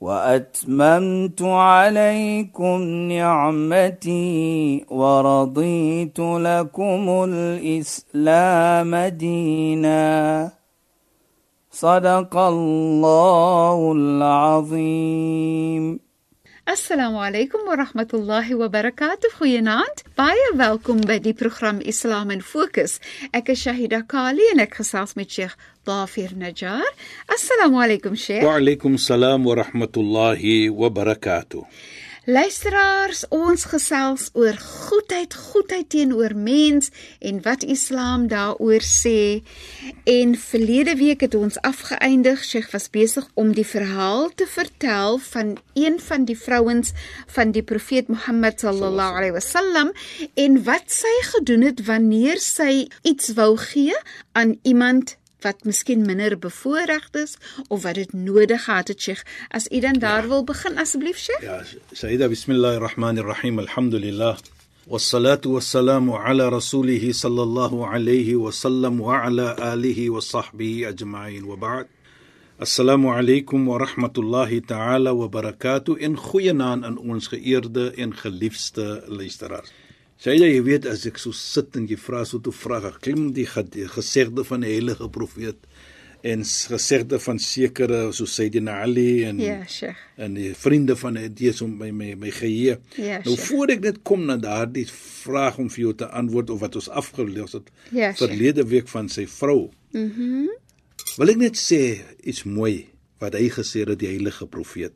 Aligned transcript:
واتممت 0.00 1.42
عليكم 1.42 2.80
نعمتي 3.12 4.84
ورضيت 4.90 6.18
لكم 6.18 7.24
الاسلام 7.28 8.96
دينا 8.96 10.50
صدق 11.70 12.36
الله 12.36 13.92
العظيم 13.92 16.06
Assalamu 16.66 17.22
alaykum 17.22 17.60
wa 17.64 17.76
rahmatullahi 17.76 18.58
wa 18.58 18.66
barakatuh. 18.66 19.30
Goeienaand. 19.38 20.02
Baie 20.18 20.50
welkom 20.58 20.98
by 21.06 21.20
die 21.22 21.32
program 21.32 21.78
Islam 21.80 22.32
in 22.34 22.42
Fokus. 22.42 22.98
Ek 23.32 23.52
is 23.54 23.62
Shahida 23.62 24.00
Kali 24.02 24.42
en 24.50 24.58
ek 24.58 24.74
gesels 24.80 25.14
met 25.14 25.30
Sheikh 25.30 25.54
Dafir 25.83 26.35
Najjar. 26.37 26.85
Assalamu 27.27 27.81
alaykum 27.81 28.15
Sheikh. 28.15 28.43
Wa 28.43 28.57
alaykum 28.59 28.99
salaam 28.99 29.43
wa 29.45 29.55
rahmatullahi 29.55 30.69
wa 30.69 30.89
barakatuh. 30.89 31.65
Luisteraars, 32.29 33.23
ons 33.33 33.63
gesels 33.65 34.27
oor 34.37 34.53
goedheid, 34.61 35.33
goedheid 35.33 35.87
teenoor 35.89 36.35
mens 36.37 36.91
en 37.17 37.39
wat 37.41 37.63
Islam 37.65 38.27
daaroor 38.29 38.85
sê. 38.85 39.41
En 40.05 40.35
verlede 40.37 40.93
week 40.99 41.25
het 41.25 41.33
ons 41.33 41.57
afgeëindig. 41.65 42.43
Sheikh 42.45 42.69
was 42.75 42.91
besig 42.93 43.25
om 43.33 43.55
die 43.57 43.65
verhaal 43.65 44.29
te 44.37 44.45
vertel 44.45 45.17
van 45.17 45.55
een 45.73 45.97
van 45.97 46.27
die 46.29 46.37
vrouens 46.37 46.93
van 47.25 47.55
die 47.57 47.65
profeet 47.65 48.07
Mohammed 48.13 48.61
sallallahu 48.61 49.17
alaihi 49.17 49.33
wasallam 49.39 49.89
en 50.37 50.61
wat 50.69 50.93
sy 50.93 51.15
gedoen 51.31 51.65
het 51.71 51.81
wanneer 51.89 52.37
sy 52.37 52.85
iets 53.01 53.33
wou 53.33 53.55
gee 53.57 53.97
aan 54.37 54.59
iemand 54.61 55.17
wat 55.40 55.64
miskien 55.64 56.06
minder 56.06 56.38
bevoorreg 56.38 57.08
is 57.12 57.36
of 57.68 57.82
wat 57.82 57.94
dit 57.94 58.12
nodig 58.12 58.64
gehad 58.64 58.88
het 58.88 59.00
Sheikh 59.00 59.22
as 59.48 59.68
u 59.70 59.80
dan 59.80 59.98
daar 59.98 60.22
ja. 60.22 60.28
wil 60.28 60.44
begin 60.44 60.78
asseblief 60.78 61.18
Sheikh 61.18 61.42
Ja 61.42 61.62
Sayyida 61.92 62.28
bismillahirrahmanirrahim 62.28 63.58
alhamdulillah 63.58 64.36
والصلاه 64.86 65.40
والسلام 65.44 66.10
على 66.12 66.48
رسوله 66.48 67.12
صلى 67.12 67.42
الله 67.42 67.86
عليه 67.86 68.36
وسلم 68.36 69.00
وعلى 69.00 69.56
اله 69.58 70.10
وصحبه 70.10 70.88
اجمعين 70.88 71.44
وبعد 71.44 71.86
Assalamu 72.58 73.12
alaykum 73.12 73.66
wa 73.66 73.76
rahmatullahi 73.78 74.64
ta'ala 74.66 75.12
wa 75.12 75.28
barakatuh 75.28 75.98
in 76.00 76.16
goeie 76.16 76.54
naam 76.56 76.84
aan 76.88 76.96
ons 76.96 77.28
geëerde 77.28 77.92
en 78.00 78.16
geliefde 78.16 79.04
luisteraars. 79.08 79.68
Sê 80.21 80.35
jy, 80.37 80.51
jy 80.53 80.61
weet 80.61 80.85
as 80.85 81.07
ek 81.09 81.17
so 81.17 81.33
sit 81.33 81.73
en 81.79 81.87
jy 81.89 81.97
vra 81.97 82.19
so 82.29 82.37
toe 82.45 82.53
vra, 82.53 82.77
klim 83.01 83.31
die 83.33 83.47
gesegde 83.47 84.43
van 84.45 84.61
die 84.61 84.69
heilige 84.75 85.07
profeet 85.09 85.57
en 86.21 86.43
gesegde 86.45 87.17
van 87.19 87.39
sekere 87.41 88.11
so 88.13 88.27
Sayyidina 88.29 88.75
Ali 88.83 89.23
en 89.25 89.39
Ja, 89.41 89.55
Sheikh. 89.65 89.97
En 90.21 90.35
die 90.37 90.51
vriende 90.53 90.93
van 90.95 91.17
dit 91.17 91.41
is 91.49 91.61
om 91.65 91.73
my 91.79 91.89
my 91.91 92.13
my 92.21 92.29
geheue. 92.29 92.77
Ja, 92.97 93.17
nou 93.25 93.33
Sheikh. 93.35 93.47
voor 93.47 93.73
ek 93.73 93.81
net 93.81 93.97
kom 94.05 94.25
na 94.29 94.37
daardie 94.37 94.85
vraag 94.85 95.57
om 95.57 95.69
vir 95.73 95.81
jou 95.87 95.93
te 95.97 96.05
antwoord 96.05 96.49
of 96.53 96.59
wat 96.61 96.75
ons 96.77 96.89
afgelees 96.89 97.57
het 97.57 97.71
Ja, 97.89 98.11
Sheikh. 98.13 98.17
verlede 98.21 98.67
week 98.69 98.87
van 98.93 99.09
sy 99.09 99.25
vrou. 99.25 99.71
Mhm. 99.93 100.21
Mm 100.21 100.49
Wil 101.17 101.29
ek 101.29 101.37
net 101.37 101.57
sê 101.57 101.97
iets 102.23 102.43
mooi 102.45 102.85
wat 103.19 103.33
hy 103.33 103.49
gesê 103.49 103.81
het 103.89 103.97
die 103.99 104.07
heilige 104.07 104.45
profeet. 104.47 104.93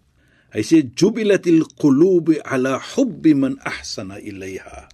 Hy 0.53 0.61
sê 0.61 0.83
jubilatil 0.95 1.65
qulubi 1.81 2.37
ala 2.45 2.77
hubbi 2.93 3.33
man 3.33 3.57
ahsana 3.65 4.19
ilayha. 4.21 4.87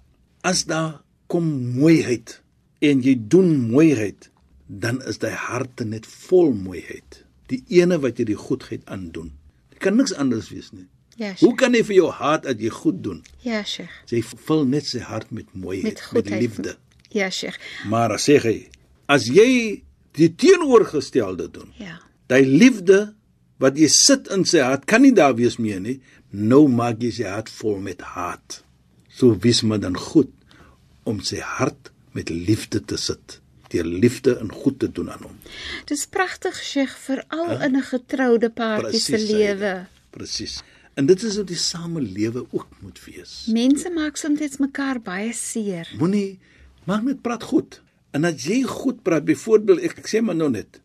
As 0.43 0.65
daar 0.65 1.01
kom 1.27 1.47
mooiheid 1.77 2.39
en 2.81 3.01
jy 3.05 3.15
doen 3.29 3.51
mooiheid, 3.71 4.29
dan 4.67 5.01
is 5.07 5.19
daai 5.21 5.35
harte 5.37 5.85
net 5.85 6.05
vol 6.07 6.53
mooiheid. 6.57 7.23
Die 7.51 7.61
ene 7.77 7.99
wat 8.01 8.17
jy 8.19 8.25
die 8.31 8.39
goedheid 8.39 8.81
aandoen. 8.89 9.31
Dit 9.69 9.79
kan 9.83 9.95
niks 9.99 10.13
anders 10.15 10.49
wees 10.53 10.71
nie. 10.71 10.87
Ja, 11.19 11.27
Hoe 11.27 11.37
Sheikh. 11.51 11.57
kan 11.59 11.73
jy 11.75 11.83
vir 11.83 11.95
jou 11.95 12.09
hart 12.11 12.43
dat 12.47 12.59
jy 12.63 12.69
goed 12.73 13.01
doen? 13.03 13.19
Ja, 13.45 13.63
Sheikh. 13.67 13.91
Jy 14.09 14.21
vul 14.47 14.65
net 14.65 14.85
sy 14.87 14.99
hart 15.05 15.31
met 15.31 15.51
mooiheid, 15.53 16.01
Met 16.13 16.29
met, 16.29 16.39
liefde. 16.41 16.75
Ja, 17.11 17.29
Sheikh. 17.29 17.59
Maar 17.91 18.15
as 18.15 18.25
sê 18.29 18.39
hy, 18.41 18.55
as 19.11 19.27
jy 19.27 19.83
die 20.17 20.29
teenoorgestelde 20.35 21.49
doen, 21.51 21.73
Ja. 21.77 21.99
Daai 22.31 22.45
liefde 22.47 23.13
wat 23.59 23.75
jy 23.77 23.87
sit 23.91 24.27
in 24.31 24.45
sy 24.47 24.59
hart 24.63 24.85
kan 24.87 25.01
nie 25.03 25.11
daar 25.13 25.35
wees 25.35 25.57
meer 25.59 25.81
nie. 25.83 25.99
Nou 26.31 26.67
maak 26.71 27.01
jy 27.03 27.11
sy 27.11 27.23
hart 27.27 27.49
vol 27.49 27.77
met 27.83 27.99
haat. 28.01 28.61
So 29.21 29.37
wees 29.37 29.61
maar 29.61 29.79
dan 29.79 29.97
goed 29.97 30.29
om 31.05 31.19
sy 31.21 31.37
hart 31.45 31.91
met 32.17 32.31
liefde 32.33 32.79
te 32.81 32.97
sit. 32.97 33.37
Deur 33.69 33.85
liefde 33.85 34.33
en 34.41 34.49
goed 34.51 34.79
te 34.81 34.87
doen 34.89 35.11
aan 35.13 35.27
hom. 35.27 35.35
Dis 35.91 36.07
pragtig, 36.09 36.57
Sheikh, 36.57 36.95
veral 37.05 37.61
in 37.67 37.77
'n 37.77 37.85
getroude 37.91 38.49
paartjie 38.49 38.99
se 38.99 39.19
lewe. 39.19 39.85
Presies. 40.09 40.63
En 40.97 41.05
dit 41.05 41.23
is 41.23 41.35
hoe 41.35 41.45
die 41.45 41.55
samelewe 41.55 42.45
ook 42.49 42.67
moet 42.81 42.99
wees. 43.05 43.45
Mense 43.47 43.89
maak 43.89 44.17
soms 44.17 44.57
mekaar 44.57 44.99
baie 45.01 45.33
seer. 45.33 45.87
Moenie 45.99 46.39
maak 46.83 47.03
net 47.03 47.21
praat 47.21 47.43
goed. 47.43 47.81
En 48.11 48.25
as 48.25 48.43
jy 48.43 48.63
goed 48.63 49.03
praat, 49.03 49.25
byvoorbeeld 49.25 49.79
ek, 49.79 49.97
ek 49.97 50.07
sê 50.07 50.21
maar 50.21 50.35
nou 50.35 50.49
net. 50.49 50.81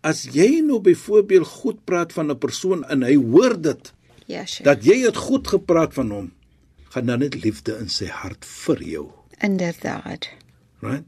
As 0.00 0.24
jy 0.24 0.60
nou 0.64 0.80
byvoorbeeld 0.80 1.46
goed 1.46 1.84
praat 1.84 2.12
van 2.12 2.30
'n 2.30 2.38
persoon 2.38 2.84
en 2.84 3.02
hy 3.02 3.16
hoor 3.16 3.60
dit, 3.60 3.92
Ja, 4.26 4.46
Sheikh. 4.46 4.64
dat 4.64 4.84
jy 4.84 5.04
het 5.04 5.16
goed 5.16 5.48
gepraat 5.48 5.94
van 5.94 6.10
hom, 6.10 6.32
gaan 6.96 7.06
dan 7.12 7.20
net 7.20 7.34
liefde 7.44 7.76
in 7.82 7.90
sy 7.92 8.06
hart 8.08 8.44
vir 8.64 8.80
jou, 8.82 9.06
Inderdaad. 9.44 10.28
right? 10.80 11.04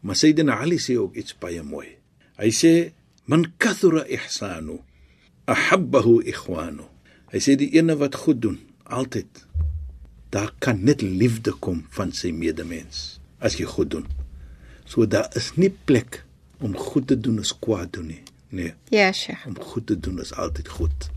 Maar 0.00 0.16
Sayyidina 0.16 0.60
Ali 0.62 0.78
sê 0.78 0.94
ook 0.98 1.14
iets 1.18 1.34
baie 1.38 1.62
mooi. 1.62 1.96
Hy 2.38 2.50
sê 2.54 2.92
man 3.26 3.48
kathura 3.58 4.04
ihsanu 4.06 4.78
ahabbahu 5.46 6.20
ikhwanu. 6.30 6.86
Hy 7.32 7.38
sê 7.42 7.56
die 7.58 7.70
ene 7.78 7.96
wat 7.98 8.14
goed 8.22 8.40
doen, 8.42 8.58
altyd 8.84 9.26
daar 10.32 10.52
kan 10.62 10.78
net 10.84 11.02
liefde 11.02 11.52
kom 11.60 11.82
van 11.90 12.12
sy 12.16 12.30
medemens 12.32 13.18
as 13.42 13.58
jy 13.58 13.66
goed 13.66 13.90
doen. 13.90 14.06
So 14.86 15.06
daar 15.06 15.28
is 15.38 15.52
nie 15.56 15.70
plek 15.70 16.22
om 16.62 16.76
goed 16.78 17.06
te 17.10 17.16
doen 17.20 17.38
as 17.42 17.50
kwaad 17.58 17.92
doen 17.92 18.06
nie. 18.06 18.22
Nee, 18.52 18.74
Ja, 18.90 19.12
Sheikh. 19.12 19.46
om 19.46 19.56
goed 19.58 19.86
te 19.86 19.96
doen 20.00 20.20
is 20.20 20.32
altyd 20.34 20.68
goed. 20.68 21.10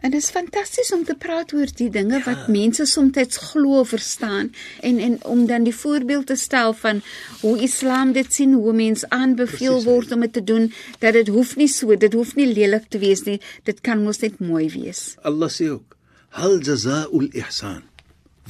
En 0.00 0.10
dit 0.10 0.22
is 0.22 0.30
fantasties 0.32 0.92
om 0.92 1.04
te 1.04 1.14
praat 1.14 1.52
oor 1.52 1.68
die 1.76 1.90
dinge 1.92 2.18
ja. 2.18 2.24
wat 2.24 2.48
mense 2.48 2.86
soms 2.88 3.36
glo 3.50 3.84
verstaan 3.84 4.52
en 4.80 4.98
en 4.98 5.18
om 5.24 5.46
dan 5.46 5.66
die 5.68 5.74
voorbeeld 5.74 6.26
te 6.26 6.36
stel 6.36 6.72
van 6.72 7.02
hoe 7.40 7.58
Islam 7.60 8.12
dit 8.12 8.34
sien, 8.34 8.52
hoe 8.52 8.72
mens 8.72 9.04
aanbeveel 9.08 9.72
Precies, 9.72 9.84
word 9.84 10.12
om 10.12 10.20
dit 10.20 10.32
te 10.32 10.44
doen, 10.44 10.72
dat 10.98 11.12
dit 11.12 11.28
hoef 11.28 11.56
nie 11.56 11.68
so, 11.68 11.96
dit 11.96 12.12
hoef 12.12 12.34
nie 12.34 12.48
lelik 12.52 12.88
te 12.88 12.98
wees 12.98 13.22
nie, 13.28 13.40
dit 13.64 13.80
kan 13.80 14.02
mos 14.02 14.20
net 14.24 14.40
mooi 14.40 14.70
wees. 14.72 15.16
Allah 15.22 15.50
sê 15.52 15.68
ook: 15.68 15.96
"Hal 16.28 16.58
jazaa'ul 16.58 17.28
ihsan." 17.32 17.82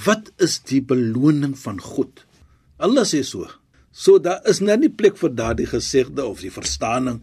Wat 0.05 0.31
is 0.38 0.61
die 0.65 0.82
beloning 0.82 1.59
van 1.59 1.81
goed? 1.81 2.25
Allah 2.78 3.05
sê 3.05 3.22
so. 3.22 3.49
So 3.93 4.19
daar 4.19 4.41
is 4.49 4.61
nou 4.61 4.77
nie 4.78 4.88
plek 4.88 5.19
vir 5.19 5.34
daardie 5.34 5.67
gesegde 5.67 6.25
of 6.25 6.41
die 6.41 6.53
verstaaning 6.53 7.21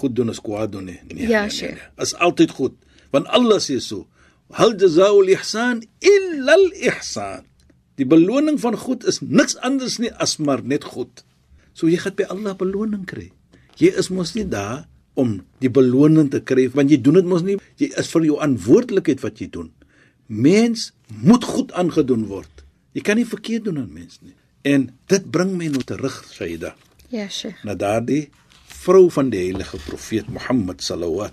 goed 0.00 0.16
doen 0.16 0.30
is 0.32 0.40
kwaad 0.40 0.72
doen 0.72 0.84
nie. 0.84 1.00
Nee, 1.08 1.28
Ja, 1.28 1.46
nee, 1.46 1.60
nee, 1.60 1.70
nee. 1.70 1.88
Is 1.96 2.14
altyd 2.14 2.50
goed. 2.50 2.74
Want 3.16 3.32
Allah 3.32 3.56
sê 3.64 3.80
so: 3.80 4.04
"Hal 4.52 4.76
jazaa'ul 4.76 5.32
ihsan 5.32 5.80
illa 6.04 6.52
al 6.60 6.68
ihsan." 6.88 7.48
Die 7.96 8.04
beloning 8.04 8.60
van 8.60 8.76
goed 8.76 9.06
is 9.08 9.22
niks 9.24 9.56
anders 9.64 9.96
nie 9.98 10.12
as 10.20 10.36
maar 10.36 10.60
net 10.62 10.84
goed. 10.84 11.24
So 11.72 11.88
jy 11.88 11.96
gaan 12.02 12.16
by 12.18 12.28
Allah 12.28 12.52
beloning 12.52 13.06
kry. 13.08 13.30
Jy 13.80 13.88
is 13.96 14.10
mos 14.12 14.34
nie 14.36 14.44
daar 14.44 14.84
om 15.16 15.40
die 15.64 15.72
beloning 15.72 16.28
te 16.32 16.42
kry 16.44 16.68
want 16.76 16.92
jy 16.92 17.00
doen 17.00 17.16
dit 17.20 17.24
mos 17.32 17.44
nie. 17.46 17.56
Jy 17.80 17.88
is 17.96 18.12
vir 18.12 18.28
jou 18.28 18.36
verantwoordelikheid 18.36 19.24
wat 19.24 19.40
jy 19.40 19.48
doen. 19.48 19.72
Mens 20.28 20.90
moet 21.08 21.44
goed 21.44 21.72
aangedoen 21.72 22.26
word. 22.28 22.64
Jy 22.92 23.00
kan 23.04 23.16
nie 23.16 23.28
verkeerd 23.28 23.64
doen 23.68 23.80
aan 23.80 23.92
mens 23.92 24.20
nie. 24.20 24.36
En 24.66 24.90
dit 25.08 25.30
bring 25.30 25.54
my 25.56 25.68
nou 25.72 25.82
terug, 25.86 26.16
Sayyida, 26.32 26.74
Ja, 27.08 27.28
Sheikh. 27.28 27.64
na 27.64 27.74
daardie 27.78 28.28
vrou 28.82 29.08
van 29.10 29.30
die 29.30 29.44
heilige 29.46 29.78
profeet 29.86 30.28
Mohammed 30.28 30.82
sallallahu 30.82 31.30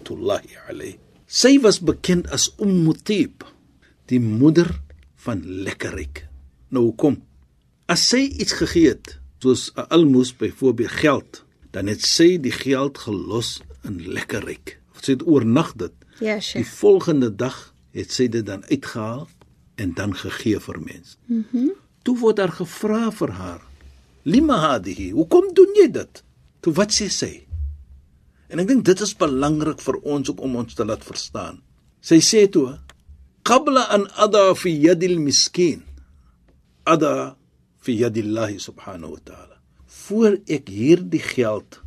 alayhi. 0.70 1.03
Sy 1.34 1.58
was 1.64 1.80
bekend 1.82 2.28
as 2.30 2.52
Umm 2.62 2.92
Tib, 3.02 3.42
die 4.12 4.20
moeder 4.22 4.70
van 5.26 5.42
lekkerryk. 5.66 6.28
Nou 6.70 6.92
kom. 6.94 7.18
As 7.90 8.04
sy 8.12 8.28
iets 8.38 8.54
gegee 8.60 8.92
het, 8.94 9.18
soos 9.42 9.72
'n 9.76 9.88
almoes 9.90 10.32
byvoorbeeld 10.38 10.92
geld, 11.02 11.44
dan 11.72 11.88
het 11.88 12.02
sy 12.02 12.38
die 12.38 12.52
geld 12.52 12.98
gelos 12.98 13.62
in 13.84 14.14
lekkerryk. 14.14 14.80
Sy 15.02 15.12
het 15.12 15.28
oornag 15.28 15.74
dit. 15.76 15.92
Ja, 16.20 16.36
Die 16.36 16.42
Sheikh. 16.42 16.70
volgende 16.70 17.36
dag 17.36 17.74
het 17.92 18.12
sy 18.12 18.28
dit 18.28 18.46
dan 18.46 18.64
uitgehaal 18.70 19.28
en 19.76 19.94
dan 19.94 20.16
gegee 20.16 20.60
vir 20.60 20.80
mense. 20.80 21.18
Mhm. 21.26 21.46
Mm 21.52 21.72
Toe 22.04 22.18
word 22.20 22.36
daar 22.36 22.52
gevra 22.52 23.12
vir 23.12 23.32
haar: 23.32 23.62
lima 24.24 24.58
hadihi 24.58 25.12
hoekom 25.12 25.54
doen 25.54 25.72
jy 25.76 25.88
dit 25.92 26.24
toe 26.64 26.74
wat 26.74 26.92
sê 26.92 27.08
sy 27.10 27.48
en 28.54 28.62
ek 28.62 28.70
dink 28.70 28.84
dit 28.90 29.04
is 29.06 29.14
belangrik 29.20 29.82
vir 29.84 30.00
ons 30.16 30.30
ook 30.32 30.44
om 30.46 30.60
ons 30.62 30.78
te 30.78 30.86
laat 30.88 31.06
verstaan 31.08 31.62
sy 32.10 32.20
sê 32.24 32.46
toe 32.56 32.78
qabla 33.50 33.88
an 33.98 34.06
ada 34.26 34.44
fi 34.60 34.74
yadil 34.88 35.18
miskin 35.24 35.82
ada 36.96 37.14
fi 37.84 37.98
yadillah 38.04 38.52
subhanahu 38.68 39.18
wa 39.18 39.24
ta'ala 39.30 39.58
voor 40.04 40.38
ek 40.58 40.70
hierdie 40.72 41.24
geld 41.24 41.80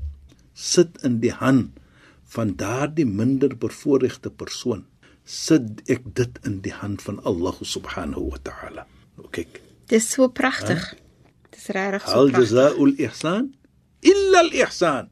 sit 0.53 0.99
in 1.07 1.21
die 1.25 1.35
hand 1.43 1.79
van 2.37 2.57
daardie 2.61 3.07
minder 3.07 3.55
bevoorregte 3.67 4.33
persoon 4.43 4.85
sit 5.25 5.85
ek 5.93 6.11
dit 6.19 6.43
in 6.49 6.61
die 6.67 6.75
hand 6.83 7.05
van 7.07 7.23
Allah 7.31 7.57
subhanahu 7.77 8.33
wa 8.35 8.43
ta'ala 8.51 8.85
nou 9.17 9.31
kyk 9.33 9.63
Dis 9.87 10.09
so 10.11 10.29
pragtig. 10.29 10.83
Dis 11.55 11.69
regtig 11.71 12.03
so 12.09 12.27
pragtig. 12.27 12.39
jazaa'ul 12.41 12.95
ihsan 13.07 13.53
illa 14.03 14.43
al 14.43 14.53
ihsan. 14.53 15.11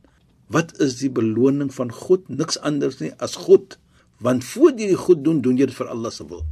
Wat 0.54 0.74
is 0.84 1.00
die 1.02 1.10
beloning 1.10 1.72
van 1.74 1.90
God? 1.92 2.28
Niks 2.30 2.60
anders 2.62 3.00
nie 3.02 3.12
as 3.24 3.34
goed. 3.46 3.78
Want 4.22 4.46
voor 4.46 4.74
jy 4.78 4.92
die 4.92 5.00
goed 5.00 5.24
doen, 5.26 5.40
doen 5.42 5.58
jy 5.58 5.66
dit 5.70 5.76
vir 5.76 5.90
Allah 5.90 6.12
se 6.14 6.26
wil. 6.30 6.44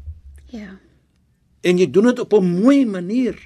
Ja. 0.50 0.74
En 1.62 1.78
jy 1.78 1.86
doen 1.94 2.10
dit 2.10 2.18
op 2.18 2.34
'n 2.34 2.50
mooi 2.62 2.84
manier. 2.86 3.38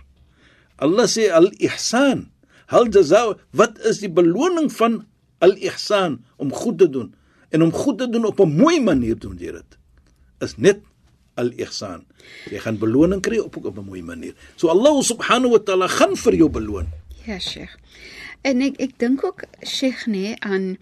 Allah 0.81 1.07
sê 1.07 1.29
al 1.33 1.53
ihsan. 1.61 2.31
Hal 2.67 2.89
jazaa 2.91 3.37
wat 3.53 3.79
is 3.87 4.01
die 4.03 4.11
beloning 4.11 4.73
van 4.73 5.05
al 5.39 5.55
ihsan 5.57 6.25
om 6.37 6.53
goed 6.53 6.79
te 6.79 6.89
doen? 6.91 7.15
En 7.51 7.63
om 7.63 7.73
goed 7.73 7.99
te 7.99 8.09
doen 8.09 8.25
op 8.25 8.41
'n 8.41 8.57
mooi 8.57 8.81
manier 8.81 9.19
doen 9.19 9.37
jy 9.39 9.53
dit. 9.53 9.79
Is 10.41 10.57
net 10.57 10.81
al 11.35 11.53
ihsan. 11.57 12.05
Jy 12.51 12.59
gaan 12.59 12.79
beloning 12.79 13.23
kry 13.23 13.39
op 13.39 13.57
op 13.57 13.79
'n 13.79 13.85
mooi 13.85 14.03
manier. 14.03 14.35
So 14.57 14.69
Allah 14.69 15.03
subhanahu 15.03 15.51
wa 15.51 15.59
ta'ala 15.59 15.87
gaan 15.89 16.17
vir 16.17 16.35
jou 16.35 16.49
beloon. 16.49 16.87
Ja, 17.27 17.39
Sheikh. 17.39 17.77
En 18.47 18.63
ek 18.63 18.79
ek 18.83 18.99
dink 19.03 19.25
ook 19.27 19.47
Sheikh 19.67 20.07
nê 20.07 20.37
aan 20.47 20.77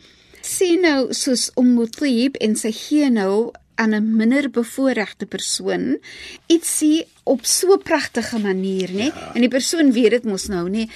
sien 0.45 0.83
nou 0.85 1.13
soos 1.17 1.49
om 1.61 1.71
Mutib 1.79 2.37
en 2.45 2.57
sy 2.61 2.73
gee 2.77 3.09
nou 3.11 3.53
aan 3.81 3.95
'n 3.95 4.17
minder 4.17 4.51
bevoorregte 4.51 5.27
persoon 5.27 5.99
ietsie 6.47 7.07
op 7.25 7.45
so 7.45 7.75
'n 7.75 7.83
pragtige 7.83 8.39
manier 8.39 8.91
nê 8.93 9.09
ja. 9.09 9.33
en 9.35 9.41
die 9.41 9.55
persoon 9.57 9.93
weet 9.93 10.11
dit 10.11 10.25
mos 10.25 10.47
nou 10.49 10.69
nê 10.69 10.89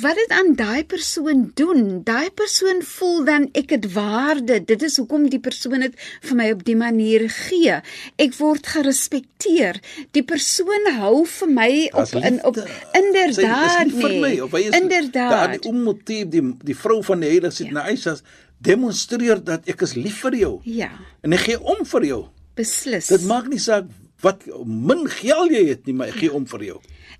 wat 0.00 0.16
dit 0.18 0.30
aan 0.34 0.54
daai 0.58 0.84
persoon 0.84 1.50
doen? 1.54 2.00
Daai 2.04 2.30
persoon 2.34 2.82
voel 2.82 3.24
dan 3.24 3.48
ek 3.52 3.70
het 3.70 3.86
waarde. 3.92 4.58
Dit 4.64 4.82
is 4.82 4.96
hoekom 4.98 5.28
die 5.30 5.40
persoon 5.42 5.84
dit 5.84 5.94
vir 6.28 6.36
my 6.38 6.48
op 6.54 6.64
die 6.66 6.76
manier 6.76 7.28
gee. 7.30 7.76
Ek 8.20 8.34
word 8.38 8.66
gerespekteer. 8.66 9.78
Die 10.16 10.24
persoon 10.26 10.90
hou 10.98 11.24
vir 11.30 11.52
my 11.60 11.70
op 11.92 12.14
in 12.20 12.40
op 12.44 12.58
inderdaad 12.98 13.86
nie 13.86 14.00
vir 14.00 14.10
nee. 14.10 14.20
my 14.26 14.32
of 14.46 14.56
hy 14.56 14.64
is 14.68 14.78
inderdaad. 14.78 15.34
Daardie 15.36 15.70
Ummutib 15.70 16.30
die 16.34 16.44
die 16.72 16.76
vrou 16.78 17.00
van 17.06 17.22
die 17.22 17.30
heilige 17.34 17.54
sit 17.60 17.66
Ja. 17.70 17.72
na 17.78 17.86
Aisha 17.90 18.16
demonstreer 18.64 19.44
dat 19.44 19.68
ek 19.68 19.82
is 19.86 19.94
lief 19.94 20.22
vir 20.24 20.36
jou. 20.38 20.54
Ja. 20.64 20.90
En 21.22 21.32
ek 21.32 21.46
gee 21.48 21.60
om 21.60 21.84
vir 21.86 22.04
jou. 22.10 22.22
beslis. 22.54 23.08
Dit 23.10 23.24
maak 23.26 23.48
nie 23.50 23.58
saak 23.58 23.88
wat 24.22 24.44
min 24.64 25.08
geld 25.10 25.50
jy 25.50 25.64
het 25.72 25.86
nie, 25.86 25.94
maar 25.94 26.08
ek 26.12 26.20
gee 26.22 26.32
om 26.32 26.46
vir 26.46 26.62
jou. 26.64 26.76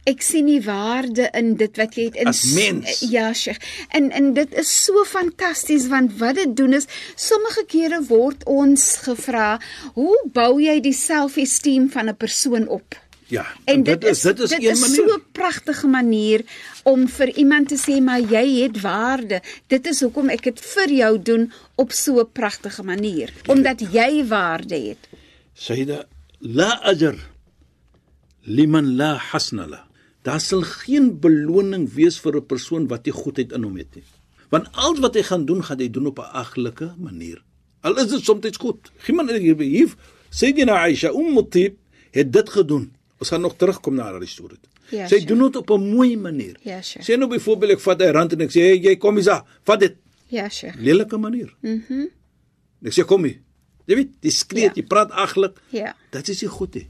Ek 0.06 0.22
sien 0.22 0.46
die 0.46 0.60
waarde 0.62 1.30
in 1.32 1.54
dit 1.56 1.76
wat 1.76 1.94
jy 1.96 2.04
het 2.04 2.16
in 2.16 2.26
As 2.26 2.42
mens. 2.54 3.00
ja 3.10 3.32
Sheikh 3.32 3.58
en 3.90 4.10
en 4.10 4.34
dit 4.34 4.52
is 4.54 4.84
so 4.84 5.04
fantasties 5.04 5.86
want 5.88 6.18
wat 6.18 6.34
dit 6.34 6.56
doen 6.56 6.72
is 6.74 6.86
sommige 7.16 7.64
kere 7.66 8.02
word 8.08 8.44
ons 8.44 8.96
gevra 9.06 9.58
hoe 9.94 10.16
bou 10.32 10.60
jy 10.60 10.80
die 10.80 10.92
self-esteem 10.92 11.90
van 11.90 12.08
'n 12.08 12.16
persoon 12.16 12.68
op 12.68 12.94
Ja, 13.28 13.46
En 13.64 13.82
dit 13.82 14.04
is 14.04 14.20
dit 14.20 14.38
is 14.40 14.50
dit 14.50 14.62
een 14.62 14.70
is 14.70 14.80
manier. 14.80 14.96
so 15.08 15.14
'n 15.16 15.22
pragtige 15.32 15.86
manier 15.86 16.42
om 16.84 17.08
vir 17.08 17.28
iemand 17.36 17.68
te 17.68 17.76
sê 17.76 18.00
maar 18.02 18.20
jy 18.20 18.62
het 18.62 18.80
waarde. 18.80 19.40
Dit 19.66 19.86
is 19.86 20.00
hoekom 20.00 20.28
ek 20.28 20.42
dit 20.42 20.60
vir 20.60 20.88
jou 20.92 21.22
doen 21.22 21.52
op 21.74 21.92
so 21.92 22.20
'n 22.20 22.28
pragtige 22.32 22.82
manier 22.82 23.32
omdat 23.46 23.80
jy 23.92 24.24
waarde 24.28 24.74
het. 24.88 24.98
Sayyida 25.54 26.04
la 26.40 26.78
ajr 26.82 27.16
liman 28.42 28.96
la 28.96 29.16
hasna 29.16 29.66
la. 29.66 29.80
Daar 30.24 30.40
sal 30.40 30.62
geen 30.64 31.10
beloning 31.20 31.84
wees 31.94 32.16
vir 32.20 32.36
'n 32.36 32.46
persoon 32.46 32.86
wat 32.88 33.04
nie 33.04 33.12
goedheid 33.12 33.52
in 33.52 33.62
hom 33.62 33.76
het 33.76 33.94
nie. 33.94 34.04
Want 34.50 34.68
al 34.72 34.94
wat 35.00 35.14
hy 35.14 35.22
gaan 35.22 35.44
doen, 35.44 35.62
gaan 35.64 35.78
hy 35.78 35.88
doen 35.90 36.06
op 36.06 36.18
'n 36.18 36.30
aglike 36.32 36.94
manier. 36.98 37.42
Al 37.82 37.96
is 37.98 38.08
dit 38.08 38.24
soms 38.24 38.56
goed. 38.56 38.90
Giemand 38.98 39.30
hier 39.30 39.56
hier 39.58 39.94
Sayyidina 40.30 40.72
Aisha 40.82 41.10
Umm 41.12 41.48
Tib 41.50 41.76
het 42.10 42.32
dit 42.32 42.48
gedoen. 42.50 42.92
Ons 43.18 43.28
gaan 43.28 43.40
nog 43.40 43.56
terugkom 43.56 43.94
na 43.94 44.02
haar 44.02 44.26
storie. 44.26 44.58
Ja, 44.90 45.06
Sy 45.08 45.14
sure. 45.14 45.26
doen 45.26 45.38
dit 45.38 45.56
op 45.56 45.70
'n 45.70 45.94
mooi 45.94 46.16
manier. 46.16 46.56
Ja, 46.62 46.82
sure. 46.82 47.04
Sê 47.04 47.18
nou 47.18 47.28
byvoorbeeld 47.30 47.72
ek 47.72 47.80
vat 47.80 48.00
'n 48.02 48.12
rand 48.12 48.32
en 48.32 48.40
ek 48.40 48.50
sê 48.50 48.60
hey, 48.60 48.78
jy 48.78 48.96
kom 48.96 49.16
hier, 49.16 49.42
vat 49.64 49.80
dit. 49.80 49.96
Ja, 50.28 50.48
Sheikh. 50.48 50.74
Lelike 50.80 51.16
manier. 51.18 51.54
Mhm. 51.60 51.82
Mm 51.88 52.08
ek 52.82 52.92
sê 52.92 53.04
kom 53.04 53.24
hier. 53.24 53.38
Jy 53.86 53.94
weet, 53.96 54.10
diskreet, 54.20 54.62
Ja. 54.76 54.82
jy 54.82 54.82
praat 54.82 55.10
aglik. 55.10 55.60
Ja. 55.70 55.94
Dit 56.10 56.28
is 56.28 56.40
nie 56.42 56.48
goed 56.50 56.74
nie. 56.74 56.86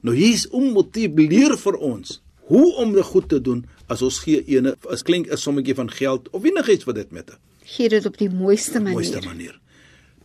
Nou 0.00 0.16
hier's 0.16 0.46
Ummutib 0.52 1.18
leer 1.18 1.56
vir 1.58 1.76
ons 1.76 2.21
hoe 2.48 2.74
om 2.82 2.92
dit 2.92 3.04
goed 3.04 3.28
te 3.28 3.40
doen 3.40 3.64
as 3.92 4.02
ons 4.02 4.18
gee 4.24 4.42
ene 4.56 4.74
as 4.90 5.02
klink 5.02 5.30
'n 5.30 5.36
sommetjie 5.36 5.74
van 5.74 5.90
geld 5.90 6.30
of 6.30 6.44
enigiets 6.44 6.84
wat 6.84 6.94
dit 6.94 7.10
met 7.12 7.30
'n 7.30 7.38
Gee 7.64 7.88
dit 7.88 8.06
op 8.06 8.18
die 8.18 8.30
mooiste 8.30 8.80
manier. 8.80 8.92
mooiste 8.92 9.20
manier. 9.24 9.60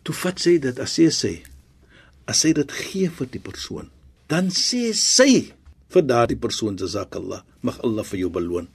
Toe 0.04 0.16
vat 0.16 0.40
sy 0.40 0.58
dit 0.58 0.80
as 0.80 0.94
sy 0.98 1.08
sê 1.12 1.34
as 2.28 2.42
sy 2.44 2.54
dit 2.54 2.72
gee 2.72 3.10
vir 3.10 3.28
die 3.31 3.40
persoon, 3.40 3.90
dan 4.28 4.50
sê 4.52 4.94
sy 4.94 5.54
vir 5.94 6.04
daardie 6.04 6.36
persoon 6.36 6.75
jazakallah, 6.75 7.44
mag 7.62 7.80
Allah 7.84 8.04
vir 8.04 8.19
jou 8.19 8.30
beloon. 8.30 8.68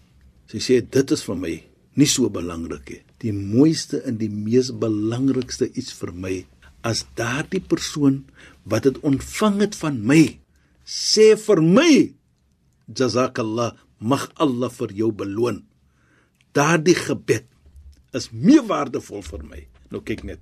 Sy 0.48 0.58
sê 0.58 0.80
dit 0.80 1.10
is 1.10 1.22
vir 1.22 1.36
my 1.36 1.62
nie 1.94 2.06
so 2.06 2.30
belangrik 2.32 2.88
nie. 2.90 3.02
Die 3.20 3.32
mooiste 3.32 4.00
en 4.08 4.16
die 4.16 4.30
mees 4.32 4.70
belangrikste 4.72 5.68
iets 5.74 5.92
vir 5.92 6.12
my 6.12 6.46
as 6.82 7.04
daardie 7.18 7.60
persoon 7.60 8.24
wat 8.64 8.88
dit 8.88 8.98
ontvang 9.06 9.60
het 9.60 9.76
van 9.78 10.00
my 10.06 10.38
sê 10.86 11.36
vir 11.38 11.62
my 11.62 11.92
jazakallah, 12.86 13.76
mag 13.98 14.30
Allah 14.36 14.70
vir 14.70 14.92
jou 14.92 15.12
beloon. 15.12 15.62
Daardie 16.52 16.96
gebed 16.98 17.46
is 18.12 18.28
meer 18.32 18.64
waardevol 18.68 19.22
vir 19.22 19.44
my. 19.48 19.60
Nou 19.90 20.02
kyk 20.04 20.24
net. 20.24 20.40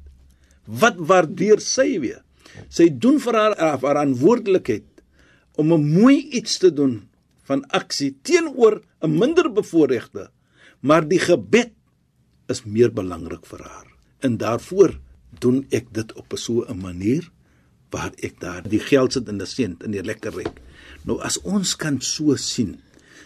Wat 0.66 0.98
waardeer 0.98 1.60
sy 1.62 1.98
weer? 2.02 2.22
Sy 2.70 2.88
doen 2.90 3.20
vir 3.22 3.36
haar 3.38 3.78
verantwoordelikheid 3.78 4.86
om 5.56 5.72
'n 5.72 5.92
mooi 6.00 6.28
iets 6.30 6.58
te 6.58 6.70
doen 6.72 7.08
van 7.48 7.66
aksie 7.70 8.16
teenoor 8.22 8.82
'n 9.02 9.18
minder 9.18 9.52
bevoorregte. 9.52 10.30
Maar 10.80 11.08
die 11.08 11.18
gebed 11.18 11.72
is 12.48 12.64
meer 12.64 12.92
belangrik 12.92 13.46
vir 13.46 13.62
haar. 13.62 13.86
En 14.20 14.36
daarvoor 14.36 14.98
doen 15.38 15.66
ek 15.70 15.92
dit 15.92 16.12
op 16.12 16.32
'n 16.32 16.36
so 16.36 16.64
'n 16.66 16.80
manier 16.80 17.30
waar 17.90 18.12
ek 18.22 18.40
daar 18.40 18.62
die 18.62 18.80
geld 18.80 19.12
sit 19.12 19.28
in 19.28 19.38
die 19.38 19.46
sent 19.46 19.82
in 19.82 19.90
die 19.90 20.02
lekker 20.02 20.32
ryk. 20.34 20.60
Nou 21.04 21.20
as 21.24 21.38
ons 21.42 21.76
kan 21.76 22.00
so 22.00 22.36
sien, 22.36 22.76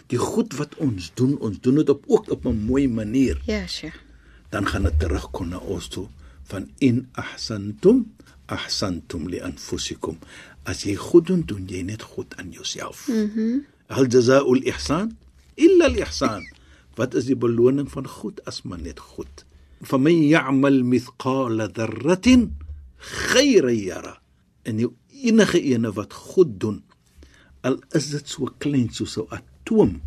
die 0.07 0.19
goed 0.21 0.53
wat 0.59 0.75
ons 0.83 1.11
doen, 1.17 1.37
ons 1.43 1.59
doen 1.59 1.75
dit 1.81 1.89
op 1.89 2.03
ook 2.07 2.29
op 2.31 2.45
'n 2.45 2.65
mooi 2.65 2.87
manier. 2.87 3.41
Ja, 3.45 3.67
Sheikh. 3.67 4.05
dan 4.49 4.67
gaan 4.67 4.83
dit 4.83 4.99
terugkom 4.99 5.49
na 5.49 5.57
ons 5.57 5.87
toe 5.87 6.07
van 6.43 6.69
in 6.77 7.07
ahsantum 7.11 8.05
ahsantum 8.45 9.27
li 9.29 9.39
anfusikum. 9.41 10.19
As 10.63 10.83
jy 10.85 10.95
goed 10.95 11.27
doen 11.27 11.41
doen 11.49 11.65
jy 11.67 11.81
net 11.81 12.01
goed 12.01 12.35
aan 12.37 12.51
jouself. 12.51 13.07
Mhm. 13.07 13.39
Mm 13.39 13.65
hal 13.85 14.07
jazaa'ul 14.09 14.63
ihsan 14.65 15.11
illa 15.53 15.85
al 15.85 15.97
ihsan. 16.01 16.47
Wat 16.97 17.13
is 17.13 17.27
die 17.29 17.35
beloning 17.37 17.85
van 17.91 18.07
goed 18.07 18.39
as 18.49 18.63
maar 18.63 18.81
net 18.81 18.99
goed? 18.99 19.45
Faman 19.85 20.23
ya'mal 20.25 20.81
mithqala 20.83 21.67
dharratin 21.67 22.55
khayran 22.97 23.77
yara. 23.77 24.17
En 24.63 24.81
die 24.81 24.89
enige 25.21 25.61
ene 25.61 25.91
wat 25.93 26.13
goed 26.13 26.59
doen 26.59 26.81
al 27.67 27.79
is 27.97 28.11
dit 28.13 28.27
so 28.29 28.51
klein 28.61 28.89
soos 28.93 29.17
'n 29.17 29.27
atoom 29.37 30.01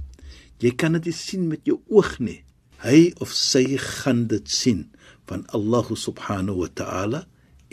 jy 0.63 0.75
kan 0.75 0.97
dit 0.99 1.09
nie 1.09 1.15
sien 1.15 1.47
met 1.51 1.63
jou 1.69 1.79
oog 1.91 2.19
nie. 2.23 2.43
Hy 2.83 3.13
of 3.23 3.33
sy 3.35 3.79
gaan 3.83 4.27
dit 4.31 4.51
sien 4.51 4.87
van 5.31 5.45
Allah 5.55 5.87
subhanahu 5.95 6.65
wa 6.65 6.71
ta'ala. 6.81 7.25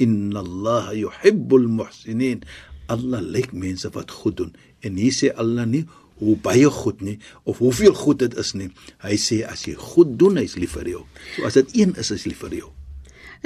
Inna 0.01 0.41
Allah 0.41 0.93
yuhibbul 0.97 1.69
muhsinin. 1.71 2.43
Allah 2.89 3.21
lyk 3.21 3.53
mense 3.53 3.89
wat 3.95 4.11
goed 4.11 4.37
doen. 4.41 4.53
En 4.85 4.97
hier 5.01 5.13
sê 5.13 5.33
Allah 5.33 5.65
nie 5.65 5.85
hoe 6.21 6.37
baie 6.39 6.69
goed 6.71 7.01
nie 7.03 7.17
of 7.43 7.59
hoeveel 7.59 7.95
goed 7.97 8.21
dit 8.23 8.37
is 8.39 8.53
nie. 8.55 8.69
Hy 9.03 9.17
sê 9.19 9.41
as 9.43 9.65
jy 9.67 9.75
goed 9.75 10.15
doen 10.19 10.39
hy's 10.39 10.55
lief 10.59 10.77
vir 10.77 10.93
jou. 10.93 11.03
So 11.35 11.49
as 11.49 11.59
dit 11.59 11.77
een 11.81 11.95
is 11.99 12.13
hy's 12.13 12.29
lief 12.29 12.45
vir 12.45 12.61
jou 12.61 12.71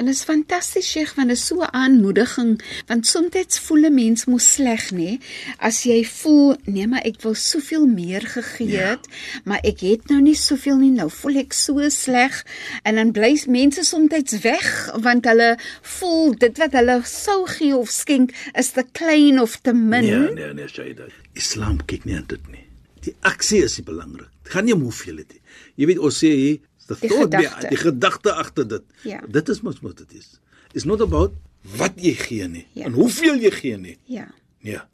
En 0.00 0.06
dit 0.06 0.14
is 0.14 0.22
fantasties 0.24 0.86
Sheikh 0.90 1.10
want 1.18 1.28
dit 1.28 1.36
is 1.36 1.46
so 1.46 1.60
'n 1.60 1.74
aanmoediging 1.76 2.52
want 2.88 3.06
soms 3.06 3.58
voel 3.66 3.84
'n 3.88 3.94
mens 3.94 4.24
mos 4.24 4.52
sleg 4.52 4.90
nê 4.92 5.18
as 5.58 5.82
jy 5.84 6.04
voel 6.04 6.56
nee 6.64 6.86
maar 6.86 7.04
ek 7.04 7.20
wou 7.22 7.34
soveel 7.34 7.86
meer 7.86 8.20
gegee 8.20 8.68
Ja. 8.68 8.88
het 8.90 9.06
maar 9.44 9.60
ek 9.62 9.80
het 9.80 10.08
nou 10.08 10.20
nie 10.22 10.34
soveel 10.34 10.76
nie 10.76 10.90
nou 10.90 11.10
voel 11.10 11.36
ek 11.36 11.52
so 11.52 11.88
sleg 11.88 12.46
en 12.82 12.94
dan 12.94 13.12
bly 13.12 13.42
mense 13.46 13.82
soms 13.84 14.32
weg 14.42 14.90
want 15.02 15.24
hulle 15.24 15.58
voel 15.82 16.32
dit 16.38 16.58
wat 16.58 16.72
hulle 16.72 17.02
sou 17.04 17.46
gee 17.46 17.76
of 17.76 17.90
skenk 17.90 18.32
is 18.58 18.70
te 18.70 18.84
klein 18.92 19.40
of 19.40 19.60
te 19.60 19.72
min 19.72 20.04
Nee, 20.04 20.34
nee, 20.34 20.52
nee, 20.54 20.68
Shaida. 20.68 21.04
Islam 21.34 21.84
kyk 21.86 22.04
nie 22.04 22.16
aan 22.16 22.24
dit 22.26 22.48
nie. 22.48 22.64
Die 23.00 23.14
aksie 23.20 23.62
is 23.64 23.74
die 23.74 23.84
belangrik. 23.84 24.28
gaan 24.42 24.64
nie 24.64 24.74
om 24.74 24.82
hoeveel 24.82 25.16
dit 25.16 25.32
nie. 25.32 25.40
Jy 25.76 25.86
weet 25.86 25.98
ons 25.98 26.18
sê 26.24 26.28
hier 26.34 26.58
the 26.90 27.06
Die 27.06 27.08
thought 27.10 27.30
behind- 27.30 27.68
die 27.70 27.76
gedagte 27.80 28.32
agter 28.34 28.66
dit. 28.68 28.82
Ja. 29.06 29.20
Dit 29.28 29.48
is 29.48 29.60
mos 29.62 29.80
wat 29.84 29.96
dit 30.02 30.14
is. 30.18 30.38
It's 30.74 30.84
not 30.84 31.00
about 31.00 31.32
wat 31.76 31.92
jy 32.00 32.14
gee 32.14 32.46
nie 32.48 32.66
Ja. 32.72 32.84
en 32.88 32.92
hoeveel 32.98 33.36
jy 33.40 33.50
gee 33.50 33.76
nie. 33.76 33.96
Ja. 34.04 34.28
Ja. 34.64 34.88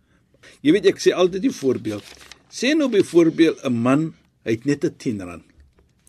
Jy 0.63 0.73
weet 0.73 0.87
ek 0.87 0.99
sê 1.03 1.13
altyd 1.15 1.43
die 1.43 1.53
voorbeeld. 1.53 2.05
Sê 2.51 2.75
nou 2.77 2.89
byvoorbeeld 2.91 3.65
'n 3.65 3.73
man, 3.73 4.15
hy 4.45 4.51
het 4.57 4.65
net 4.65 4.85
'n 4.85 4.95
10 4.97 5.21
rand 5.21 5.45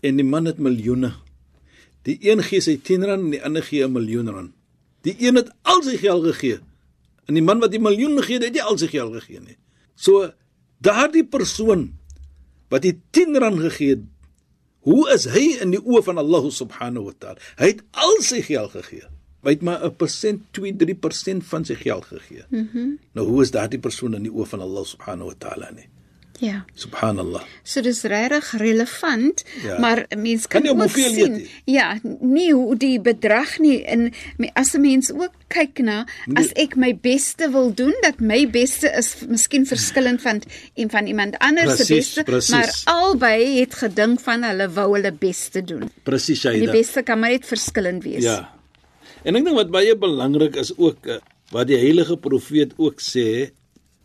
en 0.02 0.16
die 0.16 0.24
man 0.24 0.44
het 0.46 0.58
miljoene. 0.58 1.12
Die 2.02 2.18
een 2.20 2.42
gee 2.42 2.60
sy 2.60 2.76
10 2.82 3.04
rand 3.04 3.22
en 3.24 3.30
die 3.30 3.42
ander 3.44 3.62
gee 3.62 3.84
'n 3.84 3.92
miljoen 3.92 4.28
rand. 4.30 4.52
Die 5.02 5.14
een 5.18 5.34
het 5.36 5.50
al 5.62 5.82
sy 5.82 5.96
geld 5.96 6.24
gegee. 6.24 6.58
En 7.26 7.34
die 7.34 7.42
man 7.42 7.58
wat 7.60 7.70
die 7.70 7.80
miljoen 7.80 8.16
gegee 8.18 8.34
het, 8.34 8.44
het 8.44 8.52
nie 8.52 8.62
al 8.62 8.78
sy 8.78 8.86
geld 8.86 9.12
gegee 9.14 9.40
nie. 9.40 9.56
So 9.94 10.32
daardie 10.80 11.24
persoon 11.24 11.92
wat 12.70 12.82
die 12.82 13.00
10 13.10 13.36
rand 13.38 13.60
gegee 13.60 13.88
het, 13.88 14.02
hoe 14.86 15.10
is 15.12 15.26
hy 15.26 15.58
in 15.62 15.70
die 15.74 15.82
oë 15.82 16.02
van 16.06 16.18
Allah 16.18 16.50
subhanahu 16.50 17.10
wa 17.10 17.14
taala? 17.18 17.40
Hy 17.58 17.72
het 17.74 17.84
al 17.92 18.20
sy 18.24 18.42
geld 18.46 18.76
gegee. 18.76 19.06
Hy 19.46 19.54
het 19.54 19.62
maar 19.62 19.84
'n 19.84 19.94
persent, 19.96 20.42
2, 20.52 20.76
3% 20.76 21.44
van 21.44 21.64
sy 21.64 21.74
geld 21.74 22.04
gegee. 22.04 22.44
Mm 22.50 22.98
nou 23.12 23.26
hoe 23.26 23.42
is 23.42 23.50
daardie 23.50 23.78
persoon 23.78 24.14
in 24.14 24.22
die 24.22 24.32
oë 24.32 24.46
van 24.46 24.60
Allah 24.60 24.84
subhanahu 24.84 25.32
wa 25.32 25.34
taala 25.38 25.70
nie? 25.70 25.88
Ja. 26.38 26.64
Subhanallah. 26.78 27.42
So 27.66 27.80
dis 27.82 28.02
regtig 28.06 28.52
relevant, 28.60 29.44
Ja. 29.62 29.78
maar 29.78 30.06
'n 30.08 30.22
mens 30.22 30.46
Kan 30.46 30.62
kan, 30.62 30.76
nie 30.76 30.84
ook 30.84 30.90
sien. 30.90 31.32
nie. 31.32 31.50
Ja, 31.64 31.98
nie 32.20 32.52
hoe 32.52 32.76
die 32.76 33.00
bedrag 33.00 33.58
nie 33.58 33.82
in 33.82 34.12
as 34.54 34.74
'n 34.74 34.80
mens 34.80 35.10
ook 35.12 35.32
kyk 35.48 35.78
na 35.82 36.06
as 36.34 36.52
ek 36.54 36.76
my 36.76 36.94
beste 36.96 37.50
wil 37.50 37.74
doen, 37.74 37.94
dat 38.02 38.20
my 38.20 38.50
beste 38.50 38.86
is 38.98 39.14
miskien 39.28 39.66
verskillend 39.66 40.22
van 40.22 40.42
en 40.76 40.90
van 40.90 41.06
iemand 41.06 41.38
anders 41.38 41.76
se 41.86 41.94
beste, 41.94 42.22
presies. 42.22 42.50
maar 42.50 42.80
albei 42.84 43.60
het 43.60 43.74
gedink 43.74 44.20
van 44.20 44.42
hulle 44.42 44.68
wou 44.70 44.94
hulle 44.94 45.12
beste 45.12 45.64
doen. 45.64 45.90
Presies 46.02 46.40
Die 46.40 46.50
Shaida. 46.50 46.72
beste 46.72 47.02
kan 47.02 47.18
maar 47.18 47.30
net 47.30 47.46
verskillend 47.46 48.02
wees. 48.04 48.22
Ja. 48.22 48.50
En 49.24 49.34
ek 49.36 49.44
dink 49.44 49.56
wat 49.56 49.70
baie 49.70 49.96
belangrik 49.96 50.56
is 50.56 50.72
ook 50.76 51.06
uh, 51.06 51.16
wat 51.50 51.66
die 51.66 51.76
heilige 51.78 52.16
profeet 52.16 52.72
ook 52.76 53.00
sê, 53.00 53.50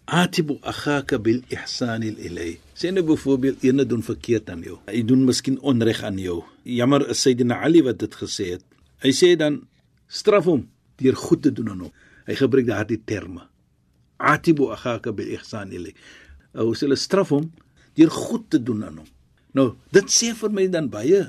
atibu 0.05 0.59
akhaka 0.63 1.17
bil 1.17 1.41
ihsani 1.49 2.13
ilay. 2.19 2.59
Sê 2.75 2.91
nou 2.91 3.03
byvoorbeeld 3.03 3.63
ene 3.63 3.85
doen 3.85 4.03
verkeerd 4.03 4.49
aan 4.49 4.63
jou. 4.63 4.79
Hy 4.87 5.03
doen 5.07 5.25
miskien 5.25 5.59
onreg 5.61 6.03
aan 6.03 6.19
jou. 6.19 6.43
Jammer 6.65 7.07
is 7.09 7.21
Sayyidina 7.23 7.61
Ali 7.63 7.81
wat 7.81 7.99
dit 7.99 8.15
gesê 8.15 8.53
het. 8.55 8.65
Hy 9.03 9.11
sê 9.15 9.33
dan 9.39 9.61
straf 10.07 10.45
hom 10.45 10.67
deur 10.99 11.15
goed 11.15 11.43
te 11.43 11.51
doen 11.51 11.71
aan 11.71 11.85
hom. 11.87 11.93
Hy 12.27 12.35
gebruik 12.39 12.67
daardie 12.67 13.01
terme. 13.05 13.47
Atibu 14.19 14.71
akhaka 14.75 15.11
bil 15.15 15.31
ihsani 15.37 15.79
ilay. 15.79 15.95
Ou 16.53 16.75
sê 16.75 16.87
hulle 16.87 16.99
straf 16.99 17.31
hom 17.33 17.51
deur 17.95 18.11
goed 18.11 18.49
te 18.49 18.59
doen 18.59 18.83
aan 18.83 19.03
hom. 19.03 19.09
Nou, 19.53 19.73
dit 19.93 20.09
sê 20.09 20.33
vir 20.35 20.51
my 20.51 20.67
dan 20.73 20.89
baie 20.91 21.23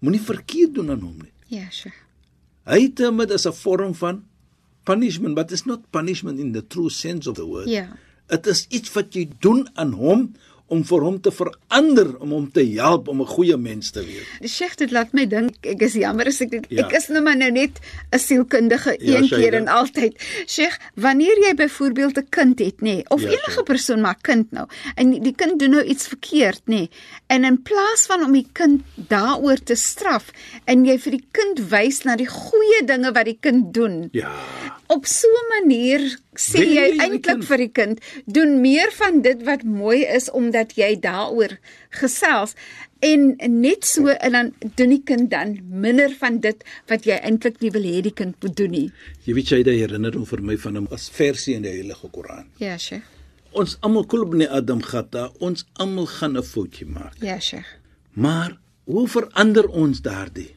moenie 0.00 0.22
verkeerd 0.22 0.74
doen 0.76 0.90
aan 0.94 1.04
hom 1.04 1.16
nie. 1.20 1.32
Ja, 1.52 1.68
sure. 1.70 1.94
Hy 2.66 2.88
term 2.98 3.20
dit 3.22 3.30
as 3.30 3.46
'n 3.46 3.52
vorm 3.52 3.94
van 3.94 4.24
punishment, 4.84 5.34
but 5.34 5.52
it's 5.52 5.66
not 5.66 5.90
punishment 5.92 6.40
in 6.40 6.52
the 6.52 6.62
true 6.62 6.90
sense 6.90 7.28
of 7.30 7.36
the 7.36 7.46
word. 7.46 7.68
Ja. 7.68 7.86
Dit 8.26 8.46
is 8.46 8.66
iets 8.68 8.92
wat 8.92 9.14
jy 9.14 9.28
doen 9.44 9.66
aan 9.74 9.92
hom 9.98 10.32
om 10.68 10.82
vir 10.84 11.00
hom 11.00 11.20
te 11.20 11.30
verander, 11.30 12.08
om 12.20 12.30
hom 12.30 12.46
te 12.52 12.64
help 12.74 13.08
om 13.08 13.20
'n 13.22 13.26
goeie 13.26 13.56
mens 13.56 13.90
te 13.90 14.00
wees. 14.04 14.26
Die 14.40 14.48
Sheikh 14.48 14.74
dit 14.76 14.90
laat 14.90 15.12
my 15.12 15.26
dink 15.26 15.54
ek 15.66 15.80
is 15.82 15.92
jammer 15.94 16.26
as 16.26 16.40
ek 16.40 16.50
dit 16.50 16.66
Ja. 16.70 16.86
ek 16.86 16.92
is 16.96 17.08
nou 17.08 17.22
maar 17.22 17.36
nou 17.36 17.50
net 17.50 17.78
'n 18.12 18.18
sielkundige 18.18 18.96
Ja, 19.00 19.16
een 19.18 19.28
keer 19.28 19.54
en 19.54 19.68
altyd. 19.68 20.14
Sheikh, 20.46 20.78
wanneer 20.96 21.38
jy 21.42 21.54
byvoorbeeld 21.54 22.18
'n 22.18 22.26
kind 22.30 22.58
het, 22.58 22.80
nê, 22.82 23.02
of 23.08 23.20
Ja, 23.20 23.28
enige 23.28 23.50
Shaida. 23.50 23.62
persoon 23.62 24.00
maar 24.00 24.16
kind 24.22 24.50
nou 24.52 24.66
en 24.96 25.10
die 25.22 25.34
kind 25.34 25.58
doen 25.58 25.70
nou 25.70 25.82
iets 25.84 26.08
verkeerd, 26.08 26.60
nê. 26.66 26.88
En 27.28 27.44
in 27.44 27.62
plaas 27.62 28.06
van 28.06 28.24
om 28.24 28.32
die 28.32 28.46
kind 28.52 28.82
daaroor 29.08 29.62
te 29.64 29.74
straf 29.74 30.30
en 30.64 30.84
jy 30.84 30.98
vir 30.98 31.10
die 31.12 31.26
kind 31.32 31.68
wys 31.70 32.02
na 32.04 32.16
die 32.16 32.26
goeie 32.28 32.84
dinge 32.84 33.12
wat 33.12 33.24
die 33.24 33.38
kind 33.40 33.72
doen. 33.74 34.08
Ja. 34.12 34.32
Op 34.88 35.06
so 35.06 35.26
'n 35.28 35.62
manier 35.62 36.18
sê 36.34 36.58
jy 36.58 36.74
jy 36.74 36.98
eintlik 36.98 37.42
vir 37.44 37.56
die 37.56 37.68
kind 37.72 38.00
doen 38.26 38.60
meer 38.60 38.92
van 38.92 39.20
dit 39.22 39.42
wat 39.42 39.62
mooi 39.64 40.04
is 40.04 40.30
omdat 40.56 40.76
jy 40.76 40.96
daaroor 41.00 41.58
gesels 42.00 42.54
en 43.04 43.34
net 43.60 43.84
so 43.84 44.08
en 44.08 44.32
dan 44.32 44.52
doen 44.78 44.94
die 44.94 45.02
kind 45.04 45.30
dan 45.30 45.58
minder 45.68 46.12
van 46.16 46.40
dit 46.40 46.62
wat 46.88 47.04
jy 47.04 47.18
eintlik 47.20 47.60
nie 47.60 47.70
wil 47.74 47.84
hê 47.84 48.00
die 48.06 48.14
kind 48.16 48.36
moet 48.40 48.56
doen 48.56 48.72
nie. 48.72 48.86
Jy 49.26 49.34
weet 49.36 49.52
jy 49.52 49.60
dit 49.66 49.80
herinner 49.82 50.16
hom 50.16 50.24
vir 50.24 50.40
my 50.40 50.56
van 50.56 50.76
'n 50.78 50.88
versie 51.12 51.54
in 51.54 51.62
die 51.62 51.74
Heilige 51.76 52.08
Koran. 52.08 52.48
Ja, 52.58 52.78
Sheikh. 52.78 53.04
Ons 53.52 53.76
almal 53.80 54.06
kulbne 54.06 54.48
Adam 54.48 54.80
khata, 54.80 55.30
ons 55.40 55.64
almal 55.74 56.06
gaan 56.06 56.36
'n 56.36 56.42
foutjie 56.42 56.86
maak. 56.86 57.14
Ja, 57.20 57.38
Sheikh. 57.38 57.68
Maar 58.14 58.58
hoe 58.84 59.08
verander 59.08 59.68
ons 59.68 60.00
daardie? 60.00 60.54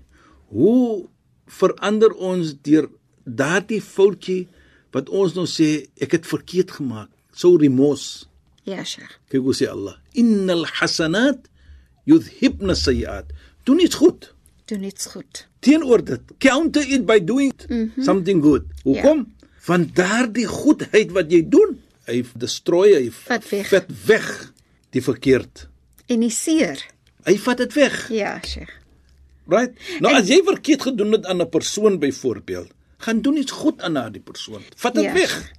Hoe 0.48 1.08
verander 1.46 2.14
ons 2.14 2.56
deur 2.62 2.90
daardie 3.26 3.82
foutjie 3.82 4.48
wat 4.92 5.10
ons 5.10 5.34
nou 5.34 5.46
sê 5.46 5.88
ek 6.00 6.12
het 6.12 6.26
verkeerd 6.26 6.72
gemaak? 6.72 7.10
So 7.34 7.56
remorse. 7.56 8.30
Ja, 8.64 8.84
Sheikh. 8.84 9.12
Kyk 9.30 9.42
hoe 9.42 9.54
sê 9.56 9.68
Allah, 9.70 9.96
innal 10.14 10.66
hasanat 10.66 11.40
yudhibna 12.06 12.76
sayiat. 12.76 13.26
Doen 13.64 13.80
iets 13.80 13.96
goed. 13.96 14.34
Doen 14.66 14.84
iets 14.84 15.06
goed. 15.06 15.48
Teenoor 15.60 16.04
dit, 16.06 16.22
counter 16.38 16.86
it 16.88 17.06
by 17.06 17.20
doing 17.24 17.54
mm 17.68 17.92
-hmm. 17.96 18.04
something 18.04 18.44
good. 18.44 18.64
Hoekom? 18.84 19.18
Ja. 19.18 19.48
Van 19.60 19.90
daardie 19.94 20.46
goedheid 20.48 21.12
wat 21.12 21.32
jy 21.32 21.44
doen, 21.50 21.80
hy 22.06 22.24
destroy 22.36 22.94
hy 22.94 23.12
Vat 23.12 23.50
weg. 23.50 23.68
vat 23.70 23.86
weg 24.06 24.54
die 24.90 25.04
verkeerd. 25.04 25.68
En 26.08 26.20
die 26.20 26.30
seer. 26.30 26.86
Hy 27.24 27.38
vat 27.38 27.58
dit 27.58 27.74
weg. 27.74 28.10
Ja, 28.10 28.40
Sheikh. 28.46 28.74
Right? 29.48 29.74
Nou 30.00 30.14
En- 30.16 30.22
as 30.22 30.28
jy 30.28 30.42
verkeerd 30.46 30.82
gedoen 30.82 31.12
het 31.12 31.26
aan 31.26 31.42
'n 31.42 31.50
persoon 31.50 32.00
byvoorbeeld, 32.00 32.72
gaan 32.98 33.22
doen 33.22 33.38
iets 33.38 33.52
goed 33.52 33.82
aan 33.82 33.94
daardie 33.94 34.22
persoon. 34.22 34.62
Vat 34.76 34.94
dit 34.96 35.04
Ja, 35.04 35.14
weg. 35.14 35.52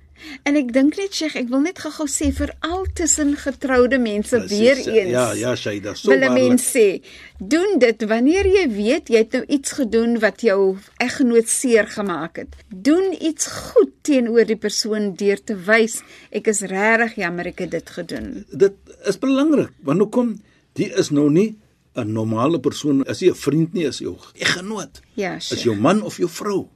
En 0.45 0.57
ek 0.57 0.73
dink 0.73 0.97
net 0.97 1.15
Sheikh, 1.15 1.37
ek 1.37 1.49
wil 1.49 1.61
net 1.61 1.79
gou-gou 1.79 2.07
sê 2.09 2.33
vir 2.33 2.53
al 2.61 2.87
tussen 2.95 3.37
getroude 3.37 3.99
mense 3.99 4.37
Presies, 4.37 4.59
weer 4.59 4.77
eens. 4.77 5.11
Ja, 5.11 5.33
ja, 5.33 5.55
Shaida, 5.57 5.95
so 5.95 6.09
wil 6.11 6.19
'n 6.19 6.27
waarlik. 6.29 6.49
mens 6.49 6.63
sê, 6.77 7.03
doen 7.39 7.79
dit 7.79 8.03
wanneer 8.09 8.47
jy 8.47 8.69
weet 8.69 9.09
jy 9.09 9.17
het 9.17 9.33
nou 9.33 9.45
iets 9.49 9.73
gedoen 9.73 10.19
wat 10.21 10.41
jou 10.43 10.77
eggenoot 10.99 11.49
seer 11.49 11.87
gemaak 11.87 12.37
het. 12.37 12.49
Doen 12.69 13.17
iets 13.21 13.47
goed 13.47 13.91
teenoor 14.03 14.45
die 14.45 14.57
persoon 14.57 15.15
deur 15.15 15.39
te 15.45 15.55
wys 15.57 16.03
ek 16.33 16.47
is 16.49 16.61
regtig 16.61 17.15
jammer 17.17 17.47
ek 17.47 17.59
het 17.59 17.71
dit 17.71 17.91
gedoen. 17.91 18.45
Dit 18.53 18.75
is 19.07 19.19
belangrik 19.19 19.71
want 19.83 19.99
hoekom 20.01 20.41
die 20.75 20.91
is 20.97 21.11
nou 21.11 21.31
nie 21.31 21.57
'n 21.97 22.13
normale 22.13 22.61
persoon, 22.61 23.05
as 23.09 23.21
jy 23.21 23.29
'n 23.31 23.35
vriend 23.35 23.73
nie 23.75 23.85
is 23.85 23.99
jou 23.99 24.17
eggenoot. 24.35 25.01
Ja, 25.17 25.37
Is 25.37 25.47
Sheikh. 25.49 25.63
jou 25.65 25.77
man 25.77 26.03
of 26.03 26.17
jou 26.19 26.29
vrou. 26.29 26.69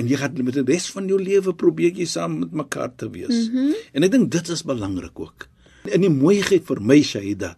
En 0.00 0.08
jy 0.08 0.16
gaan 0.16 0.38
met 0.46 0.56
die 0.56 0.64
res 0.64 0.88
van 0.94 1.08
jou 1.10 1.18
lewe 1.20 1.52
probeer 1.60 1.98
jy 1.98 2.06
saam 2.08 2.38
met 2.40 2.54
mekaar 2.56 2.94
te 2.96 3.10
wees. 3.12 3.50
Mm 3.50 3.56
-hmm. 3.56 3.74
En 3.92 4.06
ek 4.06 4.12
dink 4.14 4.30
dit 4.32 4.48
is 4.48 4.64
belangrik 4.64 5.20
ook. 5.20 5.48
En 5.92 6.00
die 6.00 6.12
mooiheid 6.12 6.64
vir 6.64 6.80
my 6.80 7.02
Shaida 7.02 7.56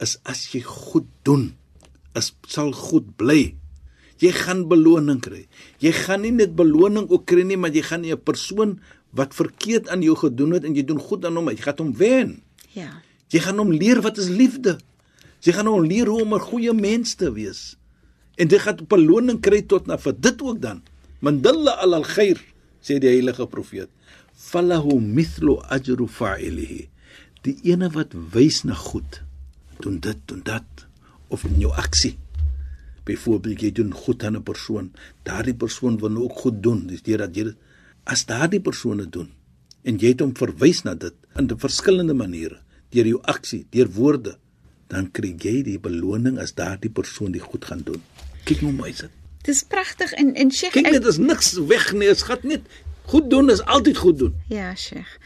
is 0.00 0.18
as 0.24 0.52
jy 0.52 0.60
goed 0.64 1.08
doen, 1.22 1.54
is 2.16 2.32
sal 2.48 2.72
goed 2.72 3.16
bly. 3.16 3.54
Jy 4.20 4.32
gaan 4.36 4.66
beloning 4.68 5.20
kry. 5.20 5.46
Jy 5.80 5.92
gaan 5.92 6.20
nie 6.20 6.32
net 6.32 6.54
beloning 6.56 7.08
ook 7.08 7.24
kry 7.24 7.42
nie, 7.42 7.56
maar 7.56 7.72
jy 7.72 7.82
gaan 7.82 8.04
'n 8.04 8.20
persoon 8.20 8.80
wat 9.10 9.34
verkeerd 9.34 9.88
aan 9.88 10.02
jou 10.02 10.16
gedoen 10.16 10.52
het 10.52 10.64
en 10.64 10.74
jy 10.74 10.84
doen 10.84 11.00
goed 11.00 11.24
aan 11.24 11.36
hom, 11.36 11.48
jy 11.48 11.56
gaan 11.56 11.78
hom 11.78 11.96
wen. 11.96 12.42
Ja. 12.72 13.02
Jy 13.28 13.40
gaan 13.40 13.58
hom 13.58 13.72
leer 13.72 14.00
wat 14.00 14.18
is 14.18 14.28
liefde. 14.28 14.78
Jy 15.40 15.52
gaan 15.52 15.66
hom 15.66 15.84
leer 15.84 16.06
hoe 16.06 16.22
om 16.22 16.34
'n 16.34 16.40
goeie 16.40 16.72
mens 16.72 17.14
te 17.14 17.32
wees. 17.32 17.76
En 18.36 18.48
jy 18.48 18.58
gaan 18.58 18.86
beloning 18.88 19.40
kry 19.40 19.62
tot 19.62 19.86
na 19.86 19.98
vir 19.98 20.14
dit 20.20 20.42
ook 20.42 20.60
dan. 20.60 20.82
Man 21.20 21.40
dalla 21.44 21.76
ala 21.82 22.00
al-khair, 22.00 22.40
sê 22.80 22.98
die 22.98 23.12
heilige 23.12 23.46
profeet. 23.46 23.90
Falahu 24.34 25.00
mithlu 25.00 25.58
ajru 25.68 26.08
fa'ilihi. 26.08 26.88
Die 27.44 27.56
ene 27.68 27.90
wat 27.92 28.16
wys 28.34 28.62
na 28.64 28.74
goed, 28.76 29.20
doen 29.80 30.00
dit, 30.00 30.18
doen 30.28 30.40
dat 30.44 30.86
of 31.28 31.44
in 31.44 31.60
jou 31.62 31.72
aksie. 31.76 32.16
Byvoorbeeld 33.08 33.62
jy 33.64 33.70
doen 33.72 33.92
goed 33.92 34.24
aan 34.24 34.36
'n 34.36 34.42
persoon, 34.42 34.92
daardie 35.24 35.54
persoon 35.54 35.98
wil 35.98 36.10
nou 36.10 36.24
ook 36.24 36.38
goed 36.44 36.62
doen. 36.62 36.86
Dis 36.86 37.02
deurdat 37.02 37.36
jy 37.36 37.44
dit 37.44 37.56
as 38.04 38.24
daardie 38.26 38.60
persone 38.60 39.06
doen 39.06 39.30
en 39.82 39.96
jy 39.96 40.12
het 40.12 40.20
hom 40.20 40.34
verwys 40.36 40.82
na 40.84 40.94
dit 40.94 41.14
in 41.36 41.48
'n 41.48 41.58
verskillende 41.58 42.14
maniere, 42.14 42.58
deur 42.90 43.06
jou 43.06 43.20
aksie, 43.22 43.66
deur 43.70 43.88
woorde, 43.88 44.36
dan 44.88 45.10
kry 45.10 45.36
jy 45.38 45.62
die 45.62 45.78
beloning 45.78 46.38
as 46.38 46.54
daardie 46.54 46.90
persoon 46.90 47.32
die 47.32 47.40
goed 47.40 47.64
gaan 47.64 47.82
doen. 47.84 48.02
Kyk 48.44 48.60
hoe 48.60 48.72
mooi 48.72 48.90
is 48.90 48.98
dit. 48.98 49.19
Dis 49.42 49.62
pragtig 49.64 50.12
en 50.12 50.34
en 50.34 50.50
Sheikh 50.52 50.72
Kyk 50.76 50.90
dit 50.92 51.06
is 51.06 51.18
niks 51.18 51.52
weg 51.70 51.92
nie, 51.92 52.08
dit 52.12 52.22
gaan 52.22 52.42
net 52.42 52.66
goed 53.10 53.30
doen 53.30 53.50
is 53.50 53.62
altyd 53.64 53.96
goed 53.96 54.18
doen. 54.18 54.34
Ja, 54.48 54.74
Sheikh. 54.76 55.18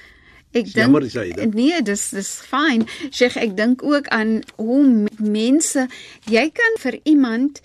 Ek 0.55 0.71
jammer 0.71 1.03
dink 1.03 1.13
jy 1.13 1.33
dit. 1.35 1.55
nee, 1.55 1.83
dis 1.83 2.09
dis 2.15 2.31
fyn. 2.47 2.87
Sheikh, 3.11 3.37
ek 3.37 3.57
dink 3.59 3.83
ook 3.83 4.07
aan 4.15 4.43
hoe 4.57 5.07
mense 5.19 5.89
jy 6.31 6.45
kan 6.55 6.79
vir 6.85 7.01
iemand 7.03 7.61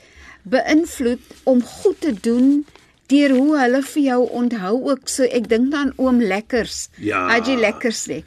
beïnvloed 0.50 1.22
om 1.44 1.62
goed 1.64 2.02
te 2.02 2.14
doen 2.22 2.66
deur 3.10 3.34
hoe 3.34 3.58
hulle 3.58 3.82
vir 3.86 4.04
jou 4.04 4.20
onthou 4.40 4.74
ook 4.92 5.10
so 5.10 5.26
ek 5.26 5.48
dink 5.50 5.72
dan 5.74 5.92
oom 5.98 6.22
Lekkers. 6.22 6.90
Ja. 7.02 7.26
Haji 7.32 7.56
Lekkers 7.60 8.06
lê. 8.12 8.20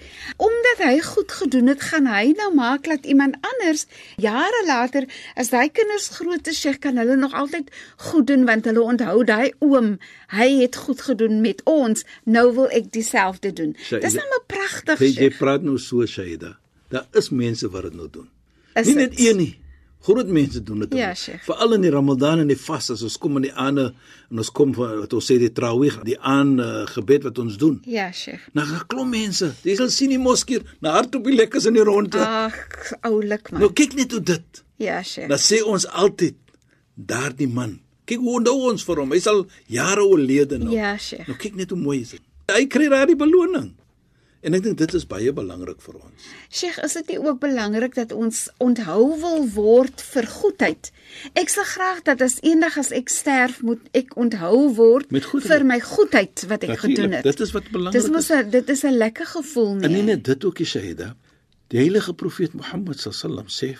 Omdat 0.43 0.83
hy 0.83 0.97
goed 1.07 1.33
gedoen 1.39 1.71
het, 1.73 1.85
gaan 1.93 2.09
hy 2.11 2.33
nou 2.39 2.51
maak 2.57 2.89
dat 2.91 3.07
iemand 3.07 3.39
anders 3.53 3.87
jare 4.23 4.65
later 4.67 5.07
as 5.39 5.53
daai 5.55 5.71
kinders 5.71 6.11
groot 6.17 6.51
is, 6.51 6.61
sê 6.63 6.75
kan 6.79 6.99
hulle 7.01 7.17
nog 7.17 7.35
altyd 7.39 7.71
goed 8.09 8.27
doen 8.31 8.47
want 8.49 8.67
hulle 8.71 8.83
onthou 8.83 9.23
daai 9.29 9.53
oom, 9.63 9.95
hy 10.35 10.49
het 10.63 10.77
goed 10.87 11.03
gedoen 11.07 11.41
met 11.45 11.63
ons. 11.69 12.05
Nou 12.25 12.49
wil 12.59 12.71
ek 12.75 12.91
dieselfde 12.95 13.55
doen. 13.55 13.77
Shaida, 13.79 14.07
Dis 14.07 14.19
nou 14.19 14.29
maar 14.35 14.47
pragtig. 14.51 15.07
Jy, 15.07 15.15
jy 15.29 15.33
praat 15.39 15.63
nou 15.67 15.79
so 15.79 16.07
Shaida. 16.07 16.57
Daar 16.93 17.07
is 17.17 17.31
mense 17.31 17.71
wat 17.73 17.89
dit 17.89 17.97
nou 17.97 18.11
doen. 18.11 18.29
Is 18.77 18.89
nie 18.91 18.99
net 19.05 19.19
een 19.21 19.37
nie. 19.39 19.53
Groot 20.03 20.27
mense 20.27 20.63
doen 20.63 20.83
dit. 20.83 20.95
Ja. 20.99 21.13
Veral 21.47 21.77
in 21.77 21.85
die 21.85 21.91
Ramadan 21.95 22.41
en 22.43 22.49
die 22.51 22.59
vas 22.59 22.91
as 22.91 23.05
ons 23.07 23.15
kom 23.23 23.37
in 23.39 23.47
die 23.47 23.53
aande 23.55 23.93
en 24.33 24.41
ons 24.43 24.51
kom 24.51 24.73
van 24.75 24.97
wat 25.05 25.13
ons 25.15 25.29
sê 25.31 25.37
die 25.39 25.51
Tarawih, 25.55 26.01
die 26.09 26.17
aan 26.19 26.57
uh, 26.59 26.83
gebed 26.91 27.29
wat 27.29 27.39
ons 27.39 27.59
doen. 27.61 27.77
Ja, 27.87 28.09
Sheikh. 28.11 28.49
Nou 28.57 28.65
gaan 28.67 28.83
klom 28.91 29.13
mense. 29.15 29.53
Jy 29.63 29.77
sal 29.79 29.93
sien 29.95 30.11
die 30.11 30.19
moskeer, 30.19 30.65
na 30.83 30.97
hardop 30.97 31.29
die 31.31 31.37
lekkers 31.39 31.69
in 31.71 31.79
die 31.79 31.85
ronde. 31.87 32.19
Ag, 32.19 32.59
oulik 33.07 33.53
man. 33.53 33.63
Nou 33.63 33.71
kyk 33.79 33.95
net 34.01 34.17
hoe 34.17 34.23
dit. 34.33 34.63
Ja, 34.83 34.99
Sheikh. 35.07 35.31
Dan 35.31 35.43
sê 35.43 35.63
ons 35.63 35.87
altyd 35.87 36.41
daardie 36.99 37.51
man. 37.51 37.79
Kyk 38.11 38.25
hoe 38.25 38.41
onthou 38.41 38.73
ons 38.73 38.83
vir 38.89 39.05
hom. 39.05 39.15
Hy 39.15 39.23
sal 39.23 39.45
jare 39.71 40.03
oorlede 40.03 40.59
nou. 40.65 40.75
Ja, 40.75 40.97
Sheikh. 40.99 41.31
Nou 41.31 41.39
kyk 41.39 41.63
net 41.63 41.71
hoe 41.71 41.79
mooi 41.79 42.01
is 42.03 42.17
dit. 42.17 42.25
Hy 42.51 42.67
kry 42.67 42.91
daardie 42.91 43.19
beloning. 43.21 43.71
En 44.43 44.55
ek 44.55 44.63
dink 44.65 44.79
dit 44.81 44.95
is 44.99 45.05
baie 45.07 45.31
belangrik 45.33 45.79
vir 45.85 45.95
ons. 46.01 46.23
Sheikh, 46.51 46.79
is 46.83 46.97
dit 46.99 47.13
nie 47.13 47.19
ook 47.23 47.39
belangrik 47.41 47.95
dat 47.95 48.13
ons 48.13 48.49
onthou 48.59 49.05
wil 49.21 49.45
word 49.55 50.03
vir 50.03 50.27
goedheid? 50.27 50.91
Ek 51.39 51.49
sal 51.53 51.65
graag 51.65 52.03
dat 52.09 52.21
as 52.27 52.41
eendag 52.43 52.79
as 52.79 52.91
ek 52.91 53.09
sterf, 53.09 53.61
moet 53.63 53.79
ek 53.95 54.17
onthou 54.19 54.75
word 54.75 55.07
vir 55.47 55.65
my 55.65 55.79
goedheid 55.81 56.43
wat 56.51 56.65
ek 56.67 56.75
Natuurlik, 56.75 56.99
gedoen 56.99 57.13
het. 57.13 57.25
dit 57.25 57.41
is 57.41 57.53
wat 57.55 57.71
belangrik 57.71 58.03
Dis 58.03 58.11
mos 58.11 58.31
'n 58.31 58.51
dit 58.51 58.69
is 58.69 58.83
'n 58.85 58.97
lekker 58.99 59.27
gevoel 59.27 59.73
En 59.79 59.91
nie 59.93 60.03
nie. 60.03 60.03
net 60.03 60.25
dit 60.25 60.45
ook, 60.45 60.57
die 60.57 60.67
Shahida. 60.67 61.15
Die 61.69 61.79
heilige 61.79 62.13
profeet 62.13 62.53
Mohammed 62.55 62.99
sallam 63.01 63.47
sê, 63.47 63.77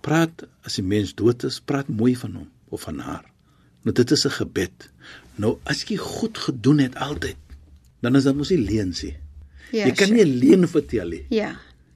praat 0.00 0.46
as 0.64 0.74
die 0.76 0.82
mens 0.84 1.14
dood 1.14 1.42
is, 1.44 1.60
praat 1.60 1.88
mooi 1.88 2.14
van 2.16 2.32
hom 2.34 2.50
of 2.70 2.82
van 2.82 2.98
haar. 2.98 3.24
Nou 3.82 3.92
dit 3.92 4.10
is 4.10 4.24
'n 4.26 4.30
gebed. 4.30 4.90
Nou 5.36 5.58
as 5.64 5.82
jy 5.84 5.96
goed 5.96 6.38
gedoen 6.38 6.78
het 6.78 6.94
altyd, 6.94 7.36
dan 8.00 8.16
is 8.16 8.24
dit 8.24 8.34
mos 8.36 8.50
nie 8.50 8.58
leuns 8.58 9.02
nie. 9.02 9.16
Ja, 9.70 9.86
jy 9.86 9.92
kan 9.92 10.12
nie 10.12 10.24
'n 10.24 10.38
leuen 10.38 10.68
vertel 10.68 11.08
nie. 11.08 11.26
Ja, 11.28 11.50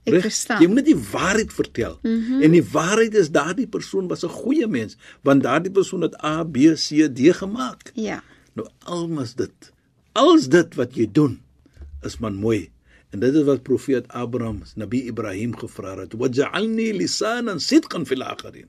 ek 0.05 0.13
Reg? 0.15 0.23
verstaan. 0.23 0.61
Jy 0.61 0.67
moet 0.67 0.77
net 0.77 0.91
die 0.91 1.03
waarheid 1.13 1.53
vertel. 1.53 1.99
Mm 2.03 2.25
-hmm. 2.25 2.43
En 2.43 2.51
die 2.51 2.65
waarheid 2.65 3.15
is 3.15 3.31
daardie 3.31 3.67
persoon 3.67 4.09
was 4.09 4.25
'n 4.25 4.29
goeie 4.29 4.67
mens, 4.67 4.97
want 5.23 5.43
daardie 5.43 5.73
persoon 5.73 6.01
het 6.03 6.25
A, 6.25 6.45
B, 6.45 6.57
C, 6.75 7.09
D 7.15 7.33
gemaak. 7.35 7.93
Ja. 7.95 8.23
Nou 8.53 8.69
almas 8.79 9.35
dit. 9.35 9.73
Als 10.13 10.49
dit 10.49 10.75
wat 10.75 10.95
jy 10.95 11.09
doen 11.13 11.41
is 12.03 12.19
man 12.19 12.35
mooi. 12.35 12.71
En 13.13 13.21
dit 13.21 13.35
is 13.35 13.45
wat 13.45 13.63
profeet 13.63 14.09
Abraham, 14.09 14.63
Nabi 14.75 15.07
Ibrahim 15.07 15.57
gevra 15.57 15.99
het. 16.01 16.13
Waj'alni 16.17 16.93
lisanan 16.97 17.61
sidqan 17.61 18.07
fil 18.07 18.23
akhirin. 18.23 18.69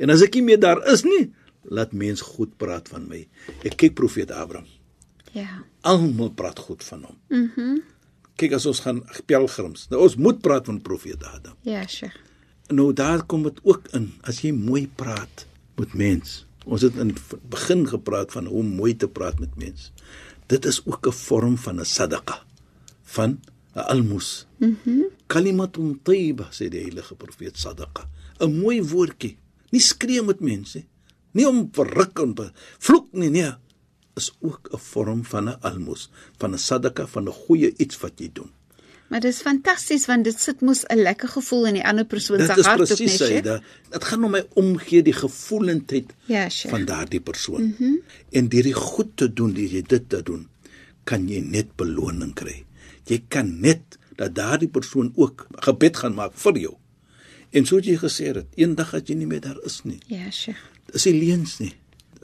En 0.00 0.10
as 0.10 0.22
ek 0.24 0.34
nie 0.34 0.42
meer 0.42 0.60
daar 0.60 0.80
is 0.92 1.04
nie, 1.04 1.32
laat 1.68 1.92
mens 1.92 2.20
goed 2.20 2.56
praat 2.56 2.88
van 2.88 3.04
my. 3.08 3.20
Ek 3.62 3.76
kyk 3.76 3.94
profeet 3.94 4.30
Abraham. 4.30 4.66
Ja. 5.36 5.60
Almal 5.80 6.32
praat 6.36 6.58
goed 6.58 6.84
van 6.84 7.04
hom. 7.08 7.18
Mhm. 7.28 7.50
Mm 7.56 7.82
Kyk 8.36 8.52
as 8.52 8.66
ons 8.66 8.80
gaan 8.80 9.02
pelgrims. 9.26 9.88
Nou 9.90 10.02
ons 10.02 10.16
moet 10.16 10.40
praat 10.40 10.66
van 10.66 10.80
profeet 10.80 11.24
Adam. 11.24 11.56
ja, 11.62 11.86
Sheikh. 11.86 12.16
Nou 12.72 12.92
daar 12.92 13.24
kom 13.26 13.42
dit 13.42 13.58
ook 13.62 13.88
in 13.92 14.12
as 14.22 14.40
jy 14.40 14.52
mooi 14.52 14.86
praat 14.88 15.46
met 15.76 15.94
mens. 15.94 16.46
Ons 16.64 16.82
het 16.82 16.96
in 16.96 17.16
begin 17.50 17.88
gepraat 17.88 18.32
van 18.32 18.46
hoe 18.46 18.62
mooi 18.62 18.96
te 18.96 19.08
praat 19.08 19.38
met 19.40 19.56
mens. 19.56 19.92
Dit 20.46 20.64
is 20.64 20.80
ook 20.86 21.06
'n 21.06 21.12
vorm 21.12 21.56
van 21.58 21.80
'n 21.80 21.84
sadaqa 21.84 22.44
van 23.02 23.40
'n 23.74 23.78
almus. 23.78 24.46
Mhm. 24.58 24.74
Mm 24.84 25.04
Kalimatun 25.26 26.00
tayyiba 26.02 26.48
sê 26.52 26.68
die 26.68 26.80
heilige 26.80 27.14
profeet 27.14 27.56
sadaqa. 27.58 28.08
'n 28.40 28.60
Mooi 28.60 28.82
woordjie. 28.82 29.36
Nie 29.70 29.80
skree 29.80 30.22
met 30.22 30.40
mense 30.40 30.78
nie. 30.78 30.86
Nie 31.32 31.48
om 31.48 31.68
verruk 31.72 32.20
en 32.20 32.34
vloek 32.78 33.12
nie, 33.16 33.30
nee. 33.32 33.52
Is 34.14 34.32
ook 34.40 34.68
'n 34.72 34.78
vorm 34.78 35.24
van 35.24 35.44
'n 35.48 35.56
almus, 35.60 36.10
van 36.38 36.52
'n 36.54 36.58
sadaqa, 36.58 37.06
van 37.06 37.24
'n 37.28 37.32
goeie 37.32 37.74
iets 37.76 37.98
wat 38.00 38.12
jy 38.16 38.30
doen. 38.32 38.50
Maar 39.08 39.20
dis 39.20 39.40
fantasties 39.40 40.06
want 40.06 40.24
dit 40.24 40.40
sit 40.40 40.60
mos 40.60 40.84
'n 40.88 40.96
lekker 41.02 41.28
gevoel 41.28 41.66
in 41.66 41.74
die 41.74 41.84
ander 41.84 42.04
persoon 42.04 42.38
se 42.40 42.46
Dit 42.46 42.56
is 42.56 42.64
hart 42.66 42.76
presies 42.78 43.18
nee, 43.18 43.28
hy. 43.28 43.34
Sheikh. 43.42 43.62
Dit 43.90 44.04
gaan 44.04 44.24
om 44.24 44.30
my 44.30 44.46
omgee 44.54 45.02
die 45.02 45.12
gevoelendheid 45.12 46.12
Ja, 46.24 46.48
Sheikh. 46.48 46.70
van 46.76 46.84
daardie 46.84 47.20
persoon. 47.20 47.62
Mm 47.62 47.74
-hmm. 47.78 48.00
En 48.30 48.48
deur 48.48 48.62
die 48.62 48.72
goed 48.72 49.16
te 49.16 49.32
doen, 49.32 49.52
deur 49.52 49.68
jy 49.68 49.82
dit 49.82 50.08
te 50.08 50.22
doen, 50.22 50.48
kan 51.04 51.28
jy 51.28 51.40
net 51.40 51.76
beloning 51.76 52.34
kry. 52.34 52.64
Jy 53.04 53.24
kan 53.28 53.60
net 53.60 53.80
dat 54.16 54.34
daardie 54.34 54.68
persoon 54.68 55.12
ook 55.16 55.46
gebed 55.50 55.96
gaan 55.96 56.14
maak 56.14 56.32
vir 56.34 56.58
jou. 56.58 56.74
En 57.50 57.66
soos 57.66 57.84
jy 57.84 57.96
gesê 57.98 58.24
het, 58.34 58.46
eendag 58.54 58.94
as 58.94 59.02
jy 59.04 59.14
nie 59.14 59.26
meer 59.26 59.40
daar 59.40 59.58
is 59.64 59.80
nie, 59.84 59.98
Ja, 60.06 60.30
Sheikh. 60.30 60.58
is 60.92 61.04
nie 61.04 61.26
leuns 61.28 61.58
nie. 61.58 61.74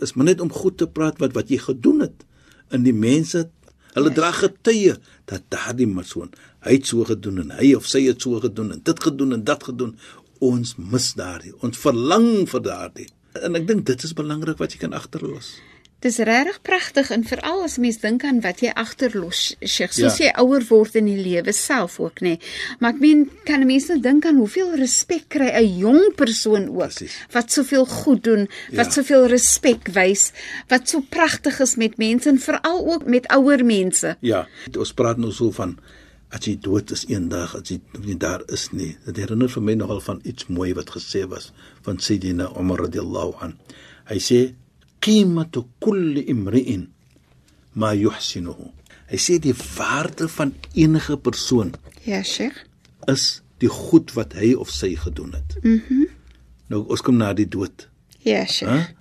Is 0.04 0.14
maar 0.14 0.28
net 0.30 0.40
om 0.40 0.52
goed 0.52 0.78
te 0.78 0.86
praat 0.86 1.18
wat 1.22 1.34
wat 1.36 1.52
jy 1.52 1.60
gedoen 1.62 2.04
het. 2.06 2.26
In 2.74 2.84
die 2.86 2.96
mense 2.96 3.48
hulle 3.94 4.12
Ja, 4.12 4.14
dra 4.14 4.30
getuie 4.36 4.94
dat 5.30 5.46
daardie 5.50 5.88
persoon 5.90 6.28
hy 6.66 6.76
het 6.76 6.90
so 6.90 7.06
gedoen 7.08 7.40
en 7.44 7.54
hy 7.56 7.72
of 7.78 7.86
sy 7.88 8.04
het 8.04 8.22
so 8.22 8.40
gedoen 8.42 8.74
en 8.74 8.82
dit 8.84 9.02
gedoen 9.02 9.36
en 9.38 9.44
dat 9.44 9.64
gedoen. 9.70 9.96
Ons 10.44 10.76
mis 10.78 11.06
daardie. 11.18 11.54
Ons 11.66 11.80
verlang 11.82 12.46
vir 12.46 12.62
daardie. 12.62 13.08
En 13.42 13.58
ek 13.58 13.66
dink 13.66 13.86
dit 13.88 14.04
is 14.06 14.14
belangrik 14.14 14.60
wat 14.62 14.74
jy 14.74 14.84
kan 14.84 14.94
agterlos. 14.94 15.56
Dis 16.00 16.16
regtig 16.22 16.60
pragtig 16.62 17.08
en 17.10 17.24
veral 17.26 17.64
as 17.66 17.72
mens 17.82 17.96
dink 17.98 18.22
aan 18.24 18.36
wat 18.44 18.60
jy 18.62 18.70
agterlos, 18.70 19.56
Sheikh, 19.66 19.92
soos 19.96 20.18
Ja. 20.20 20.26
jy 20.28 20.32
ouer 20.38 20.62
word 20.68 20.94
in 20.94 21.06
die 21.06 21.16
lewe 21.18 21.52
self 21.52 21.98
ook, 22.00 22.20
nê. 22.22 22.36
Maar 22.78 22.92
ek 22.94 23.00
meen, 23.00 23.30
kan 23.44 23.60
'n 23.60 23.66
mens 23.66 23.88
nou 23.88 23.98
dink 24.00 24.24
aan 24.24 24.36
hoeveel 24.36 24.76
respek 24.76 25.24
kry 25.28 25.50
'n 25.50 25.78
jong 25.78 26.14
persoon 26.14 26.68
ook 26.68 26.78
Presies. 26.94 27.16
wat 27.32 27.50
soveel 27.50 27.84
goed 27.86 28.22
doen, 28.24 28.48
wat 28.72 28.86
Ja. 28.86 28.90
soveel 28.92 29.26
respek 29.26 29.88
wys, 29.88 30.32
wat 30.68 30.88
so 30.88 31.00
pragtig 31.00 31.60
is 31.60 31.74
met 31.76 31.96
mense 31.98 32.28
en 32.28 32.38
veral 32.38 32.86
ook 32.92 33.04
met 33.06 33.26
ouer 33.28 33.64
mense. 33.64 34.16
Ja, 34.20 34.46
ons 34.78 34.92
praat 34.92 35.16
nou 35.18 35.32
so 35.32 35.50
van 35.50 35.78
as 36.30 36.44
jy 36.46 36.56
dood 36.60 36.90
is 36.92 37.06
eendag, 37.08 37.56
as 37.56 37.68
jy 37.70 37.80
nie 38.04 38.16
daar 38.16 38.42
is 38.52 38.68
nie. 38.72 38.96
Dit 39.04 39.16
herinner 39.16 39.48
vir 39.48 39.62
my 39.62 39.74
nogal 39.74 40.00
van 40.00 40.20
iets 40.24 40.46
mooi 40.46 40.72
wat 40.74 40.90
gesê 40.90 41.26
was 41.28 41.52
van 41.82 41.98
Sayyidina 41.98 42.52
Umar 42.56 42.78
radhiyallahu 42.78 43.34
an. 43.40 43.58
Hy 44.06 44.18
sê 44.18 44.54
qimatu 45.00 45.64
kulli 45.80 46.24
imri'in 46.32 46.88
ma 47.74 47.92
yuhsinuhu. 47.94 48.70
Hy 49.10 49.16
sê 49.16 49.38
die 49.40 49.54
waarde 49.76 50.28
van 50.28 50.54
enige 50.74 51.16
persoon 51.16 51.72
Ja, 52.04 52.22
Sheikh. 52.22 52.56
is 53.06 53.42
die 53.58 53.68
goed 53.68 54.12
wat 54.14 54.32
hy 54.32 54.54
of 54.54 54.70
sy 54.70 54.94
gedoen 54.96 55.32
het. 55.32 55.56
Mhm. 55.62 55.82
Mm 55.90 56.06
nou 56.68 56.82
ons 56.92 57.00
kom 57.00 57.16
na 57.16 57.32
die 57.32 57.48
dood. 57.48 57.88
Ja, 58.20 58.44
Sheikh. 58.46 58.68
Hæ? 58.70 58.94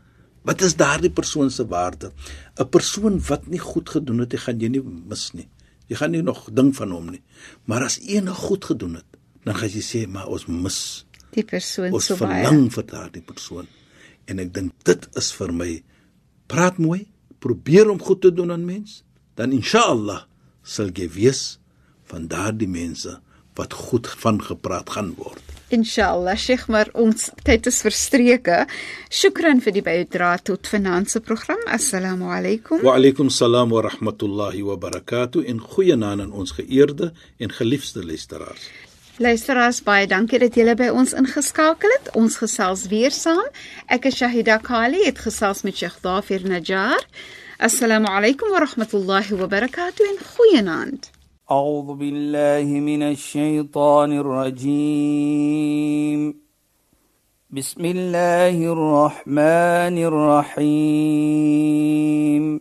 Wat 0.47 0.61
is 0.61 0.75
daardie 0.79 1.09
persoon 1.11 1.49
se 1.51 1.65
waarde? 1.67 2.11
'n 2.59 2.69
Persoon 2.69 3.19
wat 3.27 3.47
nie 3.47 3.59
goed 3.59 3.89
gedoen 3.89 4.19
het, 4.19 4.31
jy 4.31 4.37
gaan 4.39 4.59
jy 4.59 4.67
nie 4.69 4.81
mis 4.81 5.31
nie. 5.33 5.47
Jy 5.89 5.95
gaan 5.95 6.11
nie 6.11 6.21
nog 6.21 6.47
ding 6.53 6.75
van 6.75 6.91
hom 6.91 7.09
nie. 7.11 7.21
Maar 7.65 7.83
as 7.83 7.99
een 8.07 8.27
goed 8.27 8.65
gedoen 8.65 8.95
het, 8.95 9.05
dan 9.43 9.55
gaan 9.55 9.69
jy 9.69 9.81
sê, 9.81 10.07
maar 10.07 10.27
ons 10.27 10.45
mis. 10.45 11.05
Die 11.31 11.43
persoon 11.43 11.91
Ons 11.93 12.05
so 12.05 12.15
baie. 12.15 12.45
verlang 12.45 12.71
vir 12.73 12.83
daardie 12.85 13.21
persoon. 13.21 13.67
En 14.27 14.39
ek 14.43 14.53
dink 14.55 14.73
dit 14.87 15.07
is 15.19 15.31
vir 15.39 15.53
my 15.55 15.71
praat 16.51 16.79
mooi, 16.81 17.07
probeer 17.43 17.89
om 17.91 18.01
goed 18.01 18.21
te 18.21 18.31
doen 18.33 18.51
aan 18.51 18.65
mens, 18.65 19.01
dan 19.37 19.53
inshallah 19.55 20.25
sal 20.63 20.91
jy 20.91 21.07
wees 21.13 21.59
van 22.11 22.27
daardie 22.31 22.69
mense 22.69 23.19
wat 23.57 23.73
goed 23.73 24.07
van 24.21 24.41
gepraat 24.43 24.89
gaan 24.95 25.13
word. 25.17 25.43
Inshallah, 25.73 26.37
Sheikh, 26.39 26.69
maar 26.71 26.87
ons 26.95 27.27
tyd 27.43 27.67
is 27.67 27.81
verstreke. 27.83 28.61
Shukran 29.11 29.59
vir 29.65 29.75
die 29.75 29.83
bydrae 29.83 30.39
tot 30.47 30.69
finansie 30.71 31.19
program. 31.19 31.59
Assalamu 31.67 32.31
alaykum. 32.31 32.79
Wa 32.87 32.95
alaykum 32.95 33.27
salaam 33.33 33.75
wa 33.75 33.83
rahmatullahi 33.83 34.63
wa 34.63 34.77
barakatuh 34.79 35.43
en 35.43 35.59
goeienaand 35.59 36.27
aan 36.27 36.31
ons 36.31 36.55
geëerde 36.55 37.11
en 37.43 37.51
geliefde 37.51 38.05
luisteraars. 38.05 38.69
Luisteraars, 39.22 39.82
baie 39.84 40.06
dankie 40.06 40.38
dat 40.40 40.54
julle 40.56 40.74
by 40.74 40.88
ons 40.88 41.12
ingeskakel 41.12 41.90
het. 41.98 42.10
Ons 42.16 42.36
gesels 42.40 42.86
weer 42.88 43.12
saam. 43.12 43.44
Ek 43.86 44.04
is 44.08 44.16
Shahida 44.16 44.56
Kali, 44.58 45.04
het 45.04 45.18
gesels 45.20 45.62
met 45.62 45.76
Sheikh 45.76 46.00
Dafir 46.02 46.42
Najjar. 46.48 47.02
Assalamu 47.62 48.06
alaykum 48.08 48.50
wa 48.50 48.58
rahmatullahi 48.64 49.36
wa 49.38 49.46
barakatuh 49.46 50.06
en 50.08 50.18
goeienaand. 50.36 51.10
أعوذ 51.50 51.94
بالله 51.94 52.64
من 52.80 53.02
الشيطان 53.02 54.12
الرجيم 54.12 55.62
بسم 57.50 57.84
الله 57.84 58.72
الرحمن 58.72 59.98
الرحيم 60.62 62.60